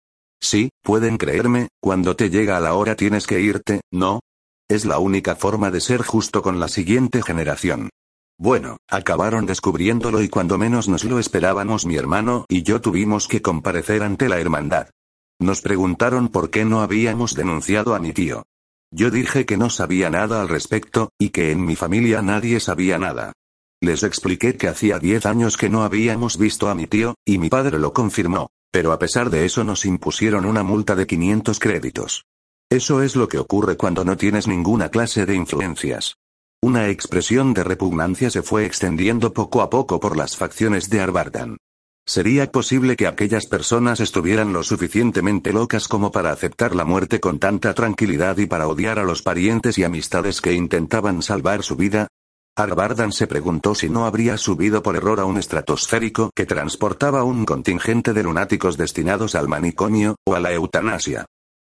Sí, 0.43 0.69
pueden 0.83 1.17
creerme, 1.17 1.69
cuando 1.81 2.17
te 2.17 2.29
llega 2.29 2.61
la 2.61 2.75
hora 2.75 2.97
tienes 2.97 3.27
que 3.27 3.41
irte, 3.41 3.81
¿no? 3.91 4.21
Es 4.69 4.85
la 4.85 4.99
única 4.99 5.37
forma 5.37 5.71
de 5.71 5.81
ser 5.81 6.03
justo 6.03 6.43
con 6.43 6.61
la 6.61 6.69
siguiente 6.69 7.23
generación. 7.23 7.89
Bueno, 8.37 8.77
acabaron 8.91 9.47
descubriéndolo 9.47 10.21
y 10.21 10.29
cuando 10.29 10.59
menos 10.59 10.87
nos 10.87 11.05
lo 11.05 11.19
esperábamos 11.19 11.87
mi 11.87 11.97
hermano 11.97 12.45
y 12.47 12.63
yo 12.63 12.83
tuvimos 12.83 13.27
que 13.27 13.41
comparecer 13.41 14.03
ante 14.03 14.29
la 14.29 14.39
hermandad. 14.39 14.89
Nos 15.43 15.61
preguntaron 15.61 16.29
por 16.29 16.51
qué 16.51 16.65
no 16.65 16.83
habíamos 16.83 17.35
denunciado 17.35 17.97
a 17.97 17.99
mi 17.99 18.13
tío. 18.13 18.45
Yo 18.93 19.11
dije 19.11 19.45
que 19.45 19.57
no 19.57 19.71
sabía 19.71 20.09
nada 20.09 20.41
al 20.41 20.49
respecto, 20.49 21.11
y 21.19 21.31
que 21.31 21.51
en 21.51 21.67
mi 21.67 21.75
familia 21.75 22.23
nadie 22.23 22.61
sabía 22.61 22.97
nada. 22.97 23.33
Les 23.81 24.05
expliqué 24.05 24.57
que 24.57 24.69
hacía 24.69 25.01
diez 25.01 25.27
años 25.27 25.57
que 25.57 25.69
no 25.69 25.83
habíamos 25.83 26.39
visto 26.39 26.69
a 26.69 26.77
mi 26.77 26.87
tío, 26.87 27.17
y 27.25 27.39
mi 27.39 27.49
padre 27.49 27.81
lo 27.81 27.93
confirmó, 27.93 28.51
pero 28.71 28.93
a 28.93 29.01
pesar 29.01 29.31
de 29.31 29.45
eso 29.45 29.65
nos 29.65 29.85
impusieron 29.85 30.45
una 30.45 30.63
multa 30.63 30.95
de 30.95 31.09
500 31.09 31.59
créditos. 31.59 32.25
Eso 32.71 33.03
es 33.03 33.17
lo 33.17 33.27
que 33.27 33.39
ocurre 33.39 33.77
cuando 33.77 34.05
no 34.05 34.17
tienes 34.17 34.47
ninguna 34.47 34.91
clase 34.91 35.27
de 35.27 35.35
influencias. 35.35 36.19
Una 36.63 36.89
expresión 36.89 37.53
de 37.53 37.65
repugnancia 37.65 38.31
se 38.31 38.43
fue 38.43 38.65
extendiendo 38.65 39.33
poco 39.33 39.61
a 39.61 39.71
poco 39.71 39.99
por 39.99 40.17
las 40.17 40.37
facciones 40.37 40.89
de 40.89 41.01
Arbardan. 41.01 41.57
¿Sería 42.05 42.51
posible 42.51 42.97
que 42.97 43.07
aquellas 43.07 43.47
personas 43.47 44.01
estuvieran 44.01 44.53
lo 44.53 44.65
suficientemente 44.65 45.53
locas 45.53 45.87
como 45.87 46.11
para 46.11 46.33
aceptar 46.33 46.75
la 46.75 46.85
muerte 46.85 47.21
con 47.21 47.39
tanta 47.39 47.75
tranquilidad 47.75 48.39
y 48.39 48.47
para 48.47 48.67
odiar 48.67 48.99
a 48.99 49.05
los 49.05 49.23
parientes 49.23 49.79
y 49.79 49.85
amistades 49.85 50.41
que 50.41 50.53
intentaban 50.53 51.23
salvar 51.23 51.63
su 51.63 51.77
vida? 51.77 52.09
Arbardan 52.57 53.13
se 53.13 53.27
preguntó 53.27 53.75
si 53.75 53.89
no 53.89 54.05
habría 54.05 54.37
subido 54.37 54.83
por 54.83 54.97
error 54.97 55.21
a 55.21 55.25
un 55.25 55.39
estratosférico 55.39 56.31
que 56.35 56.45
transportaba 56.45 57.25
un 57.25 57.47
contingente 57.47 58.13
de 58.13 58.25
lunáticos 58.25 58.77
destinados 58.77 59.35
al 59.37 59.49
manicomio, 59.49 60.17
o 60.27 60.35
a 60.35 60.41
la 60.41 60.53
eutanasia. 60.53 61.25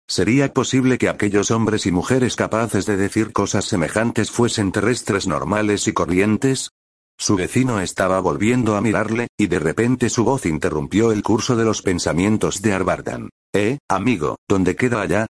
¿Sería 0.08 0.54
posible 0.54 1.00
que 1.00 1.10
aquellos 1.10 1.50
hombres 1.50 1.88
y 1.88 1.92
mujeres 1.92 2.36
capaces 2.36 2.86
de 2.86 2.98
decir 2.98 3.34
cosas 3.34 3.65
semejantes 3.65 4.30
fuesen 4.30 4.72
terrestres 4.72 5.25
normales 5.25 5.88
y 5.88 5.94
corrientes? 5.94 6.70
Su 7.17 7.36
vecino 7.36 7.79
estaba 7.79 8.19
volviendo 8.19 8.75
a 8.75 8.81
mirarle, 8.81 9.27
y 9.38 9.48
de 9.48 9.60
repente 9.60 10.10
su 10.10 10.24
voz 10.24 10.45
interrumpió 10.45 11.12
el 11.12 11.24
curso 11.24 11.55
de 11.55 11.63
los 11.63 11.81
pensamientos 11.81 12.62
de 12.62 12.74
Arbardan. 12.74 13.29
Eh, 13.53 13.79
amigo, 13.89 14.38
¿dónde 14.48 14.75
queda 14.75 15.01
allá? 15.01 15.27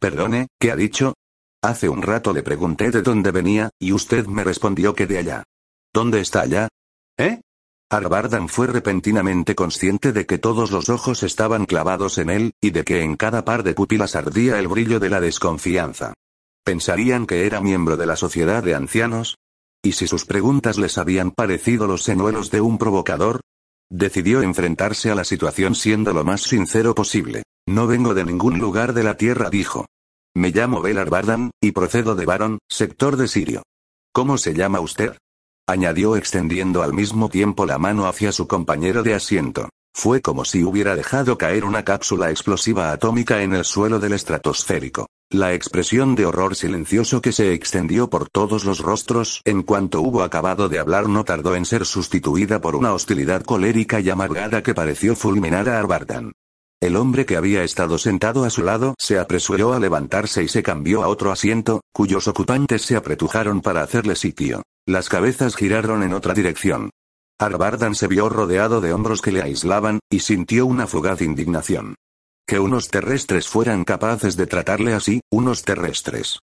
Perdone, 0.00 0.48
¿qué 0.60 0.72
ha 0.72 0.76
dicho? 0.76 1.14
Hace 1.62 1.88
un 1.88 2.02
rato 2.02 2.32
le 2.32 2.42
pregunté 2.42 2.90
de 2.90 3.02
dónde 3.02 3.30
venía, 3.30 3.70
y 3.78 3.92
usted 3.92 4.26
me 4.26 4.44
respondió 4.44 4.94
que 4.94 5.06
de 5.06 5.18
allá. 5.18 5.44
¿Dónde 5.92 6.20
está 6.20 6.42
allá? 6.42 6.68
¿Eh? 7.16 7.40
Arbardan 7.90 8.48
fue 8.48 8.66
repentinamente 8.66 9.54
consciente 9.54 10.12
de 10.12 10.26
que 10.26 10.38
todos 10.38 10.70
los 10.70 10.88
ojos 10.88 11.22
estaban 11.22 11.64
clavados 11.64 12.18
en 12.18 12.30
él, 12.30 12.52
y 12.60 12.70
de 12.70 12.84
que 12.84 13.02
en 13.02 13.16
cada 13.16 13.44
par 13.44 13.62
de 13.62 13.74
pupilas 13.74 14.14
ardía 14.14 14.58
el 14.58 14.68
brillo 14.68 15.00
de 15.00 15.08
la 15.08 15.20
desconfianza. 15.20 16.14
¿Pensarían 16.64 17.26
que 17.26 17.46
era 17.46 17.60
miembro 17.60 17.96
de 17.96 18.06
la 18.06 18.16
sociedad 18.16 18.62
de 18.62 18.74
ancianos? 18.74 19.36
¿Y 19.82 19.92
si 19.92 20.06
sus 20.06 20.24
preguntas 20.24 20.78
les 20.78 20.98
habían 20.98 21.30
parecido 21.30 21.86
los 21.86 22.02
señuelos 22.02 22.50
de 22.50 22.60
un 22.60 22.78
provocador? 22.78 23.40
Decidió 23.90 24.42
enfrentarse 24.42 25.10
a 25.10 25.14
la 25.14 25.24
situación 25.24 25.74
siendo 25.74 26.12
lo 26.12 26.24
más 26.24 26.42
sincero 26.42 26.94
posible. 26.94 27.44
No 27.66 27.86
vengo 27.86 28.14
de 28.14 28.24
ningún 28.24 28.58
lugar 28.58 28.92
de 28.92 29.04
la 29.04 29.16
tierra, 29.16 29.50
dijo. 29.50 29.86
Me 30.34 30.50
llamo 30.50 30.80
Belar 30.80 31.10
Bardan, 31.10 31.50
y 31.60 31.72
procedo 31.72 32.14
de 32.14 32.26
Baron, 32.26 32.58
sector 32.68 33.16
de 33.16 33.28
Sirio. 33.28 33.62
¿Cómo 34.12 34.38
se 34.38 34.54
llama 34.54 34.80
usted? 34.80 35.16
añadió 35.66 36.16
extendiendo 36.16 36.82
al 36.82 36.94
mismo 36.94 37.28
tiempo 37.28 37.66
la 37.66 37.78
mano 37.78 38.06
hacia 38.06 38.32
su 38.32 38.48
compañero 38.48 39.02
de 39.02 39.14
asiento. 39.14 39.68
Fue 39.94 40.22
como 40.22 40.44
si 40.44 40.64
hubiera 40.64 40.96
dejado 40.96 41.36
caer 41.36 41.64
una 41.64 41.84
cápsula 41.84 42.30
explosiva 42.30 42.90
atómica 42.90 43.42
en 43.42 43.52
el 43.52 43.64
suelo 43.64 43.98
del 43.98 44.14
estratosférico. 44.14 45.08
La 45.30 45.52
expresión 45.52 46.14
de 46.14 46.24
horror 46.24 46.56
silencioso 46.56 47.20
que 47.20 47.32
se 47.32 47.52
extendió 47.52 48.08
por 48.08 48.30
todos 48.30 48.64
los 48.64 48.78
rostros 48.78 49.42
en 49.44 49.62
cuanto 49.62 50.00
hubo 50.00 50.22
acabado 50.22 50.70
de 50.70 50.78
hablar 50.78 51.06
no 51.10 51.22
tardó 51.22 51.54
en 51.54 51.66
ser 51.66 51.84
sustituida 51.84 52.62
por 52.62 52.74
una 52.74 52.94
hostilidad 52.94 53.42
colérica 53.42 54.00
y 54.00 54.08
amargada 54.08 54.62
que 54.62 54.72
pareció 54.72 55.14
fulminar 55.14 55.68
a 55.68 55.78
Arbardan. 55.78 56.32
El 56.80 56.96
hombre 56.96 57.26
que 57.26 57.36
había 57.36 57.62
estado 57.62 57.98
sentado 57.98 58.44
a 58.44 58.50
su 58.50 58.62
lado 58.62 58.94
se 58.98 59.18
apresuró 59.18 59.74
a 59.74 59.80
levantarse 59.80 60.42
y 60.42 60.48
se 60.48 60.62
cambió 60.62 61.02
a 61.02 61.08
otro 61.08 61.30
asiento, 61.30 61.82
cuyos 61.92 62.26
ocupantes 62.26 62.80
se 62.80 62.96
apretujaron 62.96 63.60
para 63.60 63.82
hacerle 63.82 64.16
sitio. 64.16 64.62
Las 64.86 65.10
cabezas 65.10 65.56
giraron 65.56 66.02
en 66.04 66.14
otra 66.14 66.32
dirección. 66.32 66.88
Arbardan 67.38 67.94
se 67.94 68.06
vio 68.06 68.30
rodeado 68.30 68.80
de 68.80 68.94
hombros 68.94 69.20
que 69.20 69.32
le 69.32 69.42
aislaban, 69.42 69.98
y 70.08 70.20
sintió 70.20 70.64
una 70.64 70.86
fugaz 70.86 71.20
indignación. 71.20 71.96
Que 72.48 72.58
unos 72.58 72.88
terrestres 72.88 73.46
fueran 73.46 73.84
capaces 73.84 74.34
de 74.34 74.46
tratarle 74.46 74.94
así, 74.94 75.20
unos 75.30 75.64
terrestres. 75.64 76.38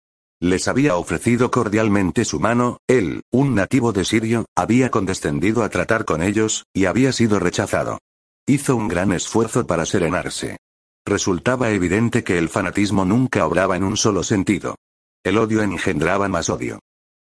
Les 0.40 0.66
había 0.66 0.96
ofrecido 0.96 1.50
cordialmente 1.50 2.24
su 2.24 2.40
mano, 2.40 2.78
él, 2.88 3.20
un 3.30 3.54
nativo 3.54 3.92
de 3.92 4.06
Sirio, 4.06 4.46
había 4.56 4.90
condescendido 4.90 5.62
a 5.62 5.68
tratar 5.68 6.06
con 6.06 6.22
ellos, 6.22 6.64
y 6.72 6.86
había 6.86 7.12
sido 7.12 7.38
rechazado. 7.38 7.98
Hizo 8.46 8.76
un 8.76 8.88
gran 8.88 9.12
esfuerzo 9.12 9.66
para 9.66 9.84
serenarse. 9.84 10.56
Resultaba 11.04 11.68
evidente 11.68 12.24
que 12.24 12.38
el 12.38 12.48
fanatismo 12.48 13.04
nunca 13.04 13.44
obraba 13.44 13.76
en 13.76 13.84
un 13.84 13.98
solo 13.98 14.22
sentido. 14.22 14.76
El 15.22 15.36
odio 15.36 15.62
engendraba 15.62 16.28
más 16.28 16.48
odio. 16.48 16.78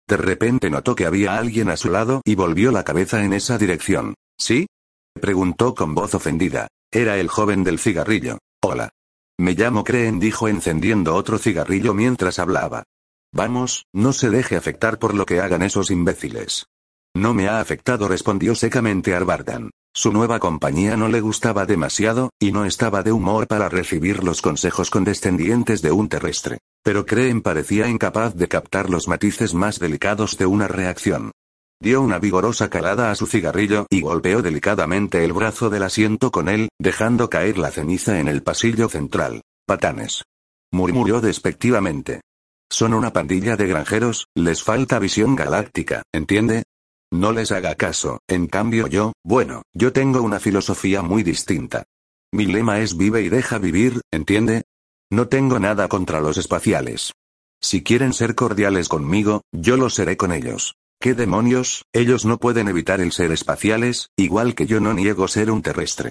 De 0.07 0.17
repente 0.17 0.71
notó 0.71 0.95
que 0.95 1.07
había 1.07 1.37
alguien 1.37 1.69
a 1.69 1.77
su 1.77 1.91
lado 1.91 2.23
y 2.25 2.37
volvió 2.37 2.71
la 2.71 2.85
cabeza 2.85 3.25
en 3.25 3.33
esa 3.33 3.59
dirección. 3.59 4.15
¿Sí? 4.39 4.69
preguntó 5.21 5.75
con 5.75 5.97
voz 5.97 6.15
ofendida. 6.15 6.69
Era 6.93 7.19
el 7.19 7.27
joven 7.27 7.65
del 7.65 7.81
cigarrillo. 7.81 8.39
Hola. 8.61 8.91
Me 9.39 9.53
llamo 9.53 9.85
Creen, 9.85 10.19
dijo 10.19 10.49
encendiendo 10.49 11.15
otro 11.15 11.39
cigarrillo 11.39 11.95
mientras 11.95 12.41
hablaba. 12.41 12.83
Vamos, 13.33 13.87
no 13.93 14.13
se 14.13 14.31
deje 14.31 14.57
afectar 14.57 14.99
por 14.99 15.15
lo 15.15 15.27
que 15.27 15.41
hagan 15.41 15.63
esos 15.63 15.93
imbéciles. 15.93 16.67
No 17.15 17.35
me 17.35 17.49
ha 17.49 17.61
afectado, 17.61 18.09
respondió 18.09 18.57
secamente 18.57 19.15
Arbardan. 19.15 19.71
Su 19.95 20.13
nueva 20.13 20.41
compañía 20.41 20.97
no 20.97 21.09
le 21.09 21.21
gustaba 21.21 21.67
demasiado, 21.67 22.31
y 22.41 22.51
no 22.51 22.65
estaba 22.65 23.05
de 23.05 23.13
humor 23.13 23.47
para 23.47 23.69
recibir 23.69 24.25
los 24.25 24.43
consejos 24.43 24.91
condescendientes 24.91 25.81
de 25.81 25.93
un 25.93 26.09
terrestre. 26.09 26.59
Pero 26.83 27.07
Creen 27.07 27.43
parecía 27.43 27.89
incapaz 27.89 28.35
de 28.35 28.49
captar 28.49 28.91
los 28.91 29.07
matices 29.07 29.55
más 29.55 29.79
delicados 29.79 30.37
de 30.37 30.47
una 30.47 30.67
reacción. 30.67 31.31
Dio 31.81 32.03
una 32.03 32.19
vigorosa 32.19 32.69
calada 32.69 33.13
a 33.13 33.15
su 33.15 33.29
cigarrillo 33.29 33.87
y 33.89 34.01
golpeó 34.01 34.43
delicadamente 34.43 35.25
el 35.25 35.33
brazo 35.33 35.71
del 35.71 35.85
asiento 35.85 36.33
con 36.33 36.49
él, 36.49 36.71
dejando 36.81 37.31
caer 37.31 37.57
la 37.57 37.71
ceniza 37.71 38.19
en 38.19 38.27
el 38.27 38.43
pasillo 38.43 38.89
central. 38.89 39.43
Patanes. 39.65 40.25
Murmuró 40.73 41.21
despectivamente. 41.21 42.23
Son 42.69 42.95
una 42.95 43.13
pandilla 43.13 43.57
de 43.57 43.69
granjeros, 43.69 44.27
les 44.35 44.65
falta 44.65 44.99
visión 44.99 45.37
galáctica, 45.37 46.03
¿entiende? 46.13 46.65
No 47.13 47.33
les 47.33 47.53
haga 47.53 47.77
caso, 47.77 48.19
en 48.29 48.49
cambio 48.49 48.89
yo, 48.89 49.13
bueno, 49.25 49.63
yo 49.73 49.93
tengo 49.93 50.21
una 50.21 50.41
filosofía 50.41 51.03
muy 51.03 51.23
distinta. 51.23 51.85
Mi 52.33 52.47
lema 52.47 52.81
es 52.81 52.97
vive 52.97 53.23
y 53.23 53.29
deja 53.29 53.59
vivir, 53.59 54.01
¿entiende? 54.11 54.65
No 55.11 55.29
tengo 55.29 55.59
nada 55.61 55.89
contra 55.89 56.21
los 56.21 56.37
espaciales. 56.39 57.13
Si 57.63 57.83
quieren 57.83 58.13
ser 58.13 58.35
cordiales 58.35 58.89
conmigo, 58.89 59.43
yo 59.53 59.77
lo 59.77 59.89
seré 59.91 60.17
con 60.17 60.33
ellos. 60.33 60.75
¿Qué 61.01 61.15
demonios? 61.15 61.85
Ellos 61.93 62.25
no 62.25 62.39
pueden 62.39 62.67
evitar 62.67 63.01
el 63.01 63.13
ser 63.13 63.31
espaciales, 63.31 64.09
igual 64.17 64.57
que 64.57 64.67
yo 64.67 64.81
no 64.81 64.95
niego 64.95 65.29
ser 65.29 65.49
un 65.53 65.63
terrestre. 65.63 66.11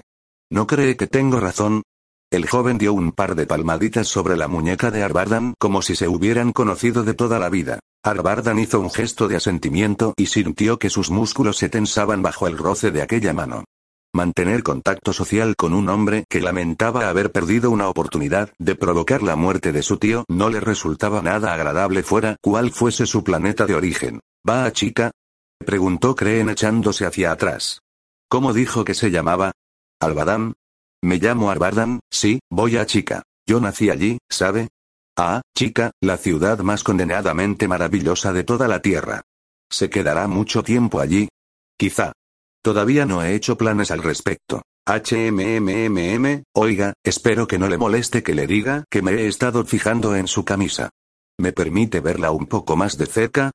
¿No 0.49 0.65
cree 0.65 0.95
que 0.95 1.07
tengo 1.07 1.41
razón? 1.41 1.83
El 2.31 2.47
joven 2.47 2.77
dio 2.77 2.93
un 2.93 3.11
par 3.11 3.35
de 3.35 3.45
palmaditas 3.45 4.07
sobre 4.07 4.37
la 4.37 4.47
muñeca 4.47 4.89
de 4.89 5.03
Arbardan 5.03 5.55
como 5.59 5.81
si 5.81 5.97
se 5.97 6.07
hubieran 6.07 6.53
conocido 6.53 7.03
de 7.03 7.13
toda 7.13 7.37
la 7.37 7.49
vida. 7.49 7.79
Arbardan 8.01 8.59
hizo 8.59 8.79
un 8.79 8.89
gesto 8.89 9.27
de 9.27 9.35
asentimiento 9.35 10.13
y 10.15 10.27
sintió 10.27 10.79
que 10.79 10.89
sus 10.89 11.09
músculos 11.09 11.57
se 11.57 11.67
tensaban 11.67 12.21
bajo 12.21 12.47
el 12.47 12.57
roce 12.57 12.89
de 12.89 13.01
aquella 13.01 13.33
mano. 13.33 13.65
Mantener 14.13 14.63
contacto 14.63 15.11
social 15.11 15.57
con 15.57 15.73
un 15.73 15.89
hombre 15.89 16.23
que 16.29 16.39
lamentaba 16.39 17.09
haber 17.09 17.33
perdido 17.33 17.71
una 17.71 17.89
oportunidad 17.89 18.53
de 18.57 18.75
provocar 18.75 19.21
la 19.21 19.35
muerte 19.35 19.73
de 19.73 19.83
su 19.83 19.97
tío 19.97 20.23
no 20.29 20.49
le 20.49 20.61
resultaba 20.61 21.21
nada 21.21 21.53
agradable 21.53 22.03
fuera 22.03 22.37
cual 22.41 22.71
fuese 22.71 23.05
su 23.05 23.25
planeta 23.25 23.65
de 23.65 23.75
origen. 23.75 24.21
¿Va 24.47 24.71
chica? 24.71 25.11
preguntó 25.57 26.15
Creen 26.15 26.49
echándose 26.49 27.05
hacia 27.05 27.31
atrás. 27.31 27.81
¿Cómo 28.29 28.53
dijo 28.53 28.85
que 28.85 28.93
se 28.93 29.11
llamaba? 29.11 29.51
Albadán, 29.99 30.53
me 31.01 31.17
llamo 31.17 31.51
Arbardan, 31.51 31.99
sí, 32.09 32.39
voy 32.49 32.77
a 32.77 32.85
Chica. 32.85 33.23
Yo 33.45 33.59
nací 33.59 33.89
allí, 33.89 34.17
¿sabe? 34.29 34.69
Ah, 35.17 35.41
Chica, 35.55 35.91
la 36.01 36.17
ciudad 36.17 36.59
más 36.59 36.83
condenadamente 36.83 37.67
maravillosa 37.67 38.33
de 38.33 38.43
toda 38.43 38.67
la 38.67 38.81
Tierra. 38.81 39.21
¿Se 39.69 39.89
quedará 39.89 40.27
mucho 40.27 40.63
tiempo 40.63 40.99
allí? 40.99 41.29
Quizá. 41.77 42.13
Todavía 42.61 43.05
no 43.05 43.23
he 43.23 43.35
hecho 43.35 43.57
planes 43.57 43.91
al 43.91 44.03
respecto. 44.03 44.63
HMMMM, 44.85 46.43
oiga, 46.53 46.93
espero 47.03 47.47
que 47.47 47.59
no 47.59 47.67
le 47.67 47.77
moleste 47.77 48.23
que 48.23 48.33
le 48.33 48.47
diga 48.47 48.85
que 48.89 49.01
me 49.01 49.11
he 49.11 49.27
estado 49.27 49.65
fijando 49.65 50.15
en 50.15 50.27
su 50.27 50.45
camisa. 50.45 50.89
¿Me 51.37 51.51
permite 51.53 51.99
verla 51.99 52.31
un 52.31 52.47
poco 52.47 52.75
más 52.75 52.97
de 52.97 53.05
cerca? 53.05 53.51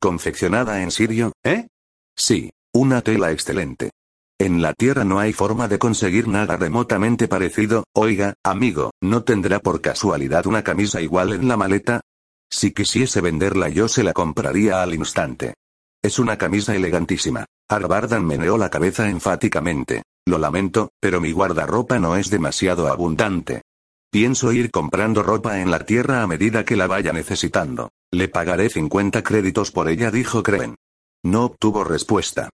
Confeccionada 0.00 0.82
en 0.82 0.90
Sirio, 0.90 1.32
¿eh? 1.42 1.68
Sí, 2.16 2.50
una 2.72 3.00
tela 3.00 3.32
excelente. 3.32 3.90
En 4.38 4.60
la 4.60 4.74
Tierra 4.74 5.04
no 5.04 5.18
hay 5.18 5.32
forma 5.32 5.66
de 5.66 5.78
conseguir 5.78 6.28
nada 6.28 6.58
remotamente 6.58 7.26
parecido, 7.26 7.84
oiga, 7.94 8.34
amigo, 8.42 8.90
¿no 9.00 9.24
tendrá 9.24 9.60
por 9.60 9.80
casualidad 9.80 10.46
una 10.46 10.62
camisa 10.62 11.00
igual 11.00 11.32
en 11.32 11.48
la 11.48 11.56
maleta? 11.56 12.02
Si 12.50 12.72
quisiese 12.72 13.22
venderla 13.22 13.70
yo 13.70 13.88
se 13.88 14.02
la 14.02 14.12
compraría 14.12 14.82
al 14.82 14.94
instante. 14.94 15.54
Es 16.02 16.18
una 16.18 16.36
camisa 16.36 16.76
elegantísima. 16.76 17.46
Arbardan 17.68 18.24
meneó 18.24 18.58
la 18.58 18.68
cabeza 18.68 19.08
enfáticamente. 19.08 20.02
Lo 20.26 20.38
lamento, 20.38 20.90
pero 21.00 21.20
mi 21.20 21.32
guardarropa 21.32 21.98
no 21.98 22.16
es 22.16 22.30
demasiado 22.30 22.88
abundante. 22.88 23.62
Pienso 24.10 24.52
ir 24.52 24.70
comprando 24.70 25.22
ropa 25.22 25.60
en 25.60 25.70
la 25.70 25.84
tierra 25.84 26.22
a 26.22 26.26
medida 26.26 26.64
que 26.64 26.76
la 26.76 26.86
vaya 26.86 27.12
necesitando. 27.12 27.88
Le 28.16 28.28
pagaré 28.28 28.70
50 28.70 29.22
créditos 29.22 29.70
por 29.70 29.90
ella, 29.90 30.10
dijo 30.10 30.42
Creen. 30.42 30.76
No 31.22 31.44
obtuvo 31.44 31.84
respuesta. 31.84 32.48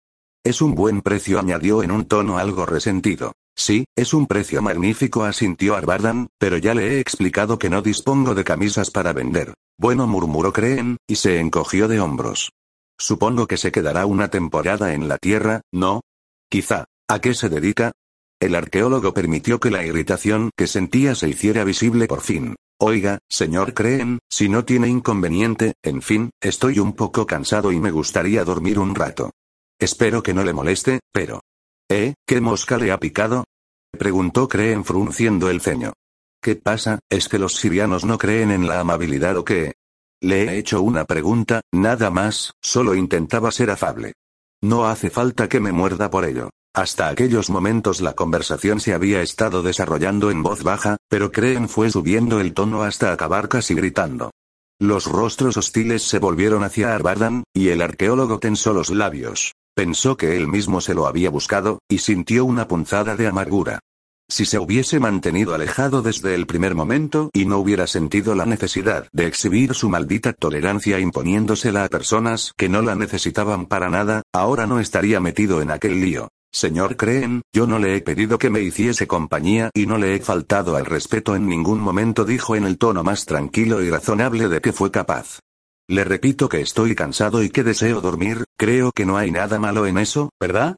Es 0.44 0.60
un 0.60 0.74
buen 0.74 1.04
precio, 1.04 1.38
añadió 1.38 1.84
en 1.84 1.92
un 1.92 2.06
tono 2.06 2.40
algo 2.40 2.66
resentido. 2.66 3.34
Sí, 3.56 3.86
es 3.96 4.16
un 4.16 4.26
precio 4.26 4.64
magnífico, 4.64 5.24
asintió 5.24 5.76
Arbardan, 5.76 6.30
pero 6.40 6.58
ya 6.58 6.74
le 6.74 6.88
he 6.88 7.00
explicado 7.00 7.60
que 7.60 7.70
no 7.70 7.84
dispongo 7.84 8.34
de 8.34 8.44
camisas 8.44 8.90
para 8.90 9.14
vender. 9.14 9.54
Bueno, 9.78 10.08
murmuró 10.08 10.52
Creen, 10.52 10.98
y 11.08 11.18
se 11.18 11.40
encogió 11.40 11.88
de 11.88 12.00
hombros. 12.00 12.50
Supongo 12.98 13.46
que 13.46 13.58
se 13.58 13.72
quedará 13.72 14.08
una 14.08 14.30
temporada 14.30 14.96
en 14.96 15.08
la 15.08 15.20
Tierra, 15.20 15.62
¿no? 15.72 16.02
Quizá. 16.50 16.86
¿A 17.08 17.20
qué 17.20 17.36
se 17.36 17.50
dedica? 17.50 17.92
El 18.42 18.56
arqueólogo 18.56 19.14
permitió 19.14 19.60
que 19.60 19.70
la 19.70 19.86
irritación 19.86 20.50
que 20.58 20.66
sentía 20.66 21.14
se 21.14 21.30
hiciera 21.30 21.64
visible 21.64 22.08
por 22.08 22.22
fin. 22.22 22.56
Oiga, 22.80 23.20
señor 23.30 23.76
Creen, 23.76 24.18
si 24.28 24.50
no 24.50 24.66
tiene 24.66 24.88
inconveniente, 24.88 25.76
en 25.84 26.02
fin, 26.02 26.32
estoy 26.42 26.80
un 26.80 26.94
poco 26.94 27.28
cansado 27.28 27.72
y 27.72 27.80
me 27.80 27.92
gustaría 27.92 28.44
dormir 28.44 28.80
un 28.80 28.96
rato. 28.96 29.30
Espero 29.80 30.24
que 30.24 30.34
no 30.34 30.44
le 30.44 30.54
moleste, 30.54 31.02
pero... 31.14 31.42
¿Eh? 31.88 32.16
¿Qué 32.26 32.42
mosca 32.42 32.78
le 32.78 32.92
ha 32.92 33.00
picado? 33.00 33.44
Preguntó 33.92 34.48
Creen 34.48 34.86
frunciendo 34.86 35.52
el 35.52 35.62
ceño. 35.62 35.94
¿Qué 36.42 36.56
pasa? 36.56 36.98
¿Es 37.12 37.30
que 37.30 37.38
los 37.38 37.58
sirianos 37.58 38.06
no 38.06 38.18
creen 38.18 38.50
en 38.50 38.68
la 38.68 38.80
amabilidad 38.80 39.38
o 39.38 39.46
qué? 39.46 39.74
Le 40.20 40.46
he 40.46 40.58
hecho 40.58 40.82
una 40.82 41.06
pregunta, 41.06 41.62
nada 41.72 42.10
más, 42.10 42.54
solo 42.60 42.96
intentaba 42.96 43.52
ser 43.52 43.70
afable. 43.70 44.14
No 44.64 44.88
hace 44.88 45.12
falta 45.12 45.48
que 45.48 45.60
me 45.60 45.72
muerda 45.72 46.10
por 46.10 46.26
ello. 46.26 46.50
Hasta 46.74 47.10
aquellos 47.10 47.50
momentos 47.50 48.00
la 48.00 48.14
conversación 48.14 48.80
se 48.80 48.94
había 48.94 49.22
estado 49.22 49.62
desarrollando 49.62 50.32
en 50.32 50.42
voz 50.42 50.64
baja, 50.64 50.96
pero 51.10 51.30
Creen 51.32 51.68
fue 51.68 51.92
subiendo 51.92 52.40
el 52.40 52.54
tono 52.54 52.84
hasta 52.84 53.12
acabar 53.12 53.50
casi 53.50 53.74
gritando. 53.74 54.32
Los 54.80 55.06
rostros 55.06 55.58
hostiles 55.58 56.02
se 56.04 56.20
volvieron 56.20 56.64
hacia 56.64 56.96
Arbardan, 56.96 57.44
y 57.54 57.70
el 57.70 57.82
arqueólogo 57.82 58.40
tensó 58.40 58.74
los 58.74 58.90
labios. 58.90 59.54
Pensó 59.76 60.16
que 60.16 60.38
él 60.38 60.48
mismo 60.48 60.80
se 60.80 60.94
lo 60.94 61.08
había 61.08 61.30
buscado, 61.30 61.80
y 61.90 61.98
sintió 61.98 62.46
una 62.46 62.70
punzada 62.70 63.18
de 63.18 63.28
amargura. 63.28 63.80
Si 64.30 64.46
se 64.46 64.58
hubiese 64.58 65.02
mantenido 65.02 65.54
alejado 65.54 66.02
desde 66.02 66.36
el 66.36 66.48
primer 66.48 66.74
momento 66.74 67.30
y 67.34 67.44
no 67.44 67.58
hubiera 67.58 67.86
sentido 67.86 68.34
la 68.34 68.46
necesidad 68.46 69.08
de 69.12 69.28
exhibir 69.28 69.74
su 69.74 69.90
maldita 69.90 70.32
tolerancia 70.32 71.02
imponiéndosela 71.02 71.84
a 71.84 71.90
personas 71.90 72.54
que 72.56 72.70
no 72.70 72.82
la 72.82 72.96
necesitaban 72.96 73.66
para 73.66 73.90
nada, 73.90 74.22
ahora 74.34 74.68
no 74.68 74.80
estaría 74.80 75.20
metido 75.20 75.62
en 75.62 75.70
aquel 75.70 76.00
lío. 76.00 76.30
Señor 76.54 76.98
Creen, 76.98 77.44
yo 77.54 77.66
no 77.66 77.80
le 77.80 77.96
he 77.96 78.02
pedido 78.02 78.38
que 78.38 78.50
me 78.50 78.62
hiciese 78.62 79.08
compañía 79.08 79.72
y 79.74 79.86
no 79.86 79.98
le 79.98 80.16
he 80.16 80.20
faltado 80.20 80.76
al 80.76 80.86
respeto 80.86 81.34
en 81.36 81.48
ningún 81.48 81.80
momento, 81.80 82.26
dijo 82.26 82.58
en 82.58 82.66
el 82.66 82.78
tono 82.78 83.04
más 83.04 83.26
tranquilo 83.26 83.82
y 83.82 83.90
razonable 83.90 84.50
de 84.50 84.60
que 84.60 84.74
fue 84.74 84.92
capaz. 84.92 85.40
Le 85.88 86.04
repito 86.04 86.50
que 86.50 86.60
estoy 86.60 86.94
cansado 86.94 87.42
y 87.42 87.50
que 87.50 87.64
deseo 87.64 88.02
dormir, 88.02 88.44
creo 88.58 88.92
que 88.92 89.06
no 89.06 89.18
hay 89.18 89.32
nada 89.32 89.60
malo 89.60 89.86
en 89.86 89.98
eso, 89.98 90.30
¿verdad? 90.40 90.76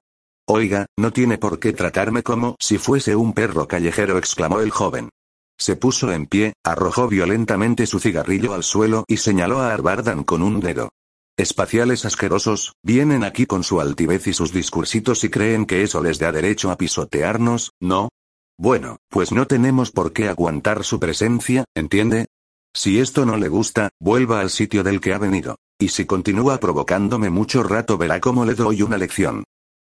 Oiga, 0.47 0.85
no 0.97 1.11
tiene 1.11 1.39
por 1.39 1.59
qué 1.59 1.73
tratarme 1.73 2.21
como 2.21 2.55
si 2.59 2.77
fuese 2.77 3.15
un 3.15 3.33
perro 3.33 3.67
callejero, 3.67 4.17
exclamó 4.17 4.59
el 4.59 4.69
joven. 4.69 5.09
Se 5.57 5.75
puso 5.75 6.11
en 6.11 6.27
pie, 6.27 6.53
arrojó 6.63 7.07
violentamente 7.07 7.87
su 7.87 7.99
cigarrillo 7.99 8.53
al 8.53 8.63
suelo 8.63 9.05
y 9.07 9.17
señaló 9.17 9.59
a 9.59 9.73
Arbardan 9.73 10.23
con 10.23 10.43
un 10.43 10.59
dedo. 10.59 10.89
Espaciales 11.35 12.05
asquerosos, 12.05 12.75
vienen 12.83 13.23
aquí 13.23 13.47
con 13.47 13.63
su 13.63 13.81
altivez 13.81 14.27
y 14.27 14.33
sus 14.33 14.53
discursitos 14.53 15.23
y 15.23 15.29
creen 15.29 15.65
que 15.65 15.81
eso 15.81 16.03
les 16.03 16.19
da 16.19 16.31
derecho 16.31 16.69
a 16.69 16.77
pisotearnos, 16.77 17.71
¿no? 17.79 18.09
Bueno, 18.55 18.97
pues 19.09 19.31
no 19.31 19.47
tenemos 19.47 19.89
por 19.89 20.13
qué 20.13 20.29
aguantar 20.29 20.83
su 20.83 20.99
presencia, 20.99 21.65
¿entiende? 21.73 22.27
Si 22.75 22.99
esto 22.99 23.25
no 23.25 23.37
le 23.37 23.49
gusta, 23.49 23.89
vuelva 23.99 24.41
al 24.41 24.51
sitio 24.51 24.83
del 24.83 25.01
que 25.01 25.13
ha 25.13 25.17
venido. 25.17 25.55
Y 25.79 25.89
si 25.89 26.05
continúa 26.05 26.59
provocándome 26.59 27.31
mucho 27.31 27.63
rato 27.63 27.97
verá 27.97 28.19
cómo 28.19 28.45
le 28.45 28.53
doy 28.53 28.83
una 28.83 28.99
lección. 28.99 29.43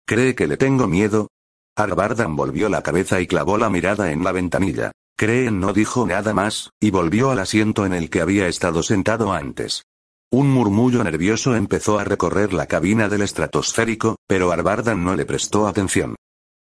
¿Cree 0.07 0.33
que 0.33 0.47
le 0.47 0.57
tengo 0.57 0.87
miedo? 0.87 1.29
Arbardan 1.75 2.35
volvió 2.35 2.69
la 2.69 2.81
cabeza 2.81 3.21
y 3.21 3.27
clavó 3.27 3.59
la 3.59 3.69
mirada 3.69 4.11
en 4.11 4.23
la 4.23 4.31
ventanilla. 4.31 4.91
Creen 5.15 5.59
no 5.59 5.73
dijo 5.73 6.07
nada 6.07 6.33
más, 6.33 6.71
y 6.79 6.89
volvió 6.89 7.29
al 7.29 7.39
asiento 7.39 7.85
en 7.85 7.93
el 7.93 8.09
que 8.09 8.21
había 8.21 8.47
estado 8.47 8.81
sentado 8.81 9.31
antes. 9.31 9.83
Un 10.31 10.49
murmullo 10.49 11.03
nervioso 11.03 11.55
empezó 11.55 11.99
a 11.99 12.03
recorrer 12.03 12.53
la 12.53 12.65
cabina 12.65 13.07
del 13.07 13.21
estratosférico, 13.21 14.17
pero 14.27 14.51
Arbardan 14.51 15.03
no 15.03 15.15
le 15.15 15.25
prestó 15.25 15.67
atención. 15.67 16.15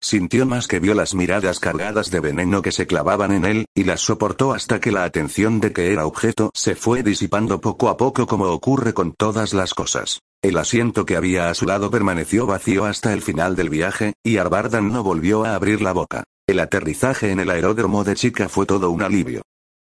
Sintió 0.05 0.46
más 0.46 0.66
que 0.66 0.81
vio 0.81 0.94
las 0.94 1.14
miradas 1.14 1.61
cargadas 1.61 2.11
de 2.11 2.18
veneno 2.18 2.61
que 2.61 2.72
se 2.72 2.88
clavaban 2.88 3.31
en 3.31 3.44
él, 3.44 3.66
y 3.72 3.85
las 3.85 4.01
soportó 4.01 4.53
hasta 4.53 4.81
que 4.81 4.90
la 4.90 5.05
atención 5.05 5.61
de 5.61 5.72
que 5.72 5.92
era 5.92 6.07
objeto 6.07 6.51
se 6.55 6.75
fue 6.75 7.05
disipando 7.05 7.61
poco 7.61 7.88
a 7.88 7.96
poco 7.96 8.27
como 8.27 8.46
ocurre 8.46 8.94
con 8.94 9.12
todas 9.12 9.55
las 9.55 9.75
cosas. 9.75 10.18
El 10.42 10.59
asiento 10.59 11.07
que 11.07 11.16
había 11.16 11.51
a 11.51 11.55
su 11.55 11.66
lado 11.66 11.88
permaneció 11.88 12.46
vacío 12.46 12.85
hasta 12.85 13.12
el 13.12 13.22
final 13.22 13.55
del 13.55 13.70
viaje, 13.70 14.14
y 14.25 14.38
Arbardan 14.38 14.92
no 14.92 15.05
volvió 15.05 15.44
a 15.44 15.55
abrir 15.55 15.81
la 15.83 15.92
boca. 15.92 16.25
El 16.48 16.59
aterrizaje 16.59 17.31
en 17.31 17.38
el 17.38 17.48
aeródromo 17.48 18.03
de 18.03 18.16
Chica 18.16 18.48
fue 18.48 18.66
todo 18.66 18.90
un 18.90 19.03
alivio. 19.03 19.42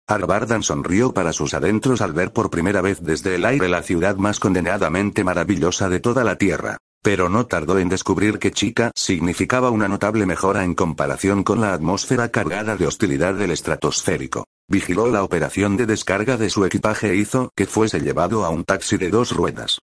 Arbardan 0.10 0.64
sonrió 0.64 1.14
para 1.14 1.34
sus 1.34 1.54
adentros 1.54 2.02
al 2.02 2.14
ver 2.14 2.34
por 2.34 2.50
primera 2.50 2.82
vez 2.82 3.00
desde 3.00 3.36
el 3.36 3.46
aire 3.46 3.70
la 3.70 3.84
ciudad 3.84 4.16
más 4.16 4.40
condenadamente 4.40 5.24
maravillosa 5.24 5.88
de 5.88 6.00
toda 6.00 6.24
la 6.24 6.36
Tierra. 6.36 6.78
Pero 7.04 7.30
no 7.30 7.46
tardó 7.46 7.78
en 7.78 7.90
descubrir 7.90 8.40
que 8.40 8.50
chica 8.50 8.92
significaba 8.96 9.70
una 9.70 9.88
notable 9.88 10.26
mejora 10.26 10.64
en 10.64 10.74
comparación 10.74 11.44
con 11.44 11.62
la 11.62 11.76
atmósfera 11.76 12.30
cargada 12.30 12.76
de 12.76 12.88
hostilidad 12.88 13.36
del 13.36 13.52
estratosférico. 13.52 14.46
Vigiló 14.68 15.12
la 15.12 15.24
operación 15.24 15.78
de 15.78 15.86
descarga 15.86 16.38
de 16.38 16.50
su 16.50 16.66
equipaje 16.66 17.12
e 17.12 17.16
hizo 17.16 17.52
que 17.56 17.68
fuese 17.68 18.00
llevado 18.00 18.46
a 18.46 18.50
un 18.50 18.64
taxi 18.64 18.98
de 18.98 19.12
dos 19.12 19.32
ruedas. 19.36 19.78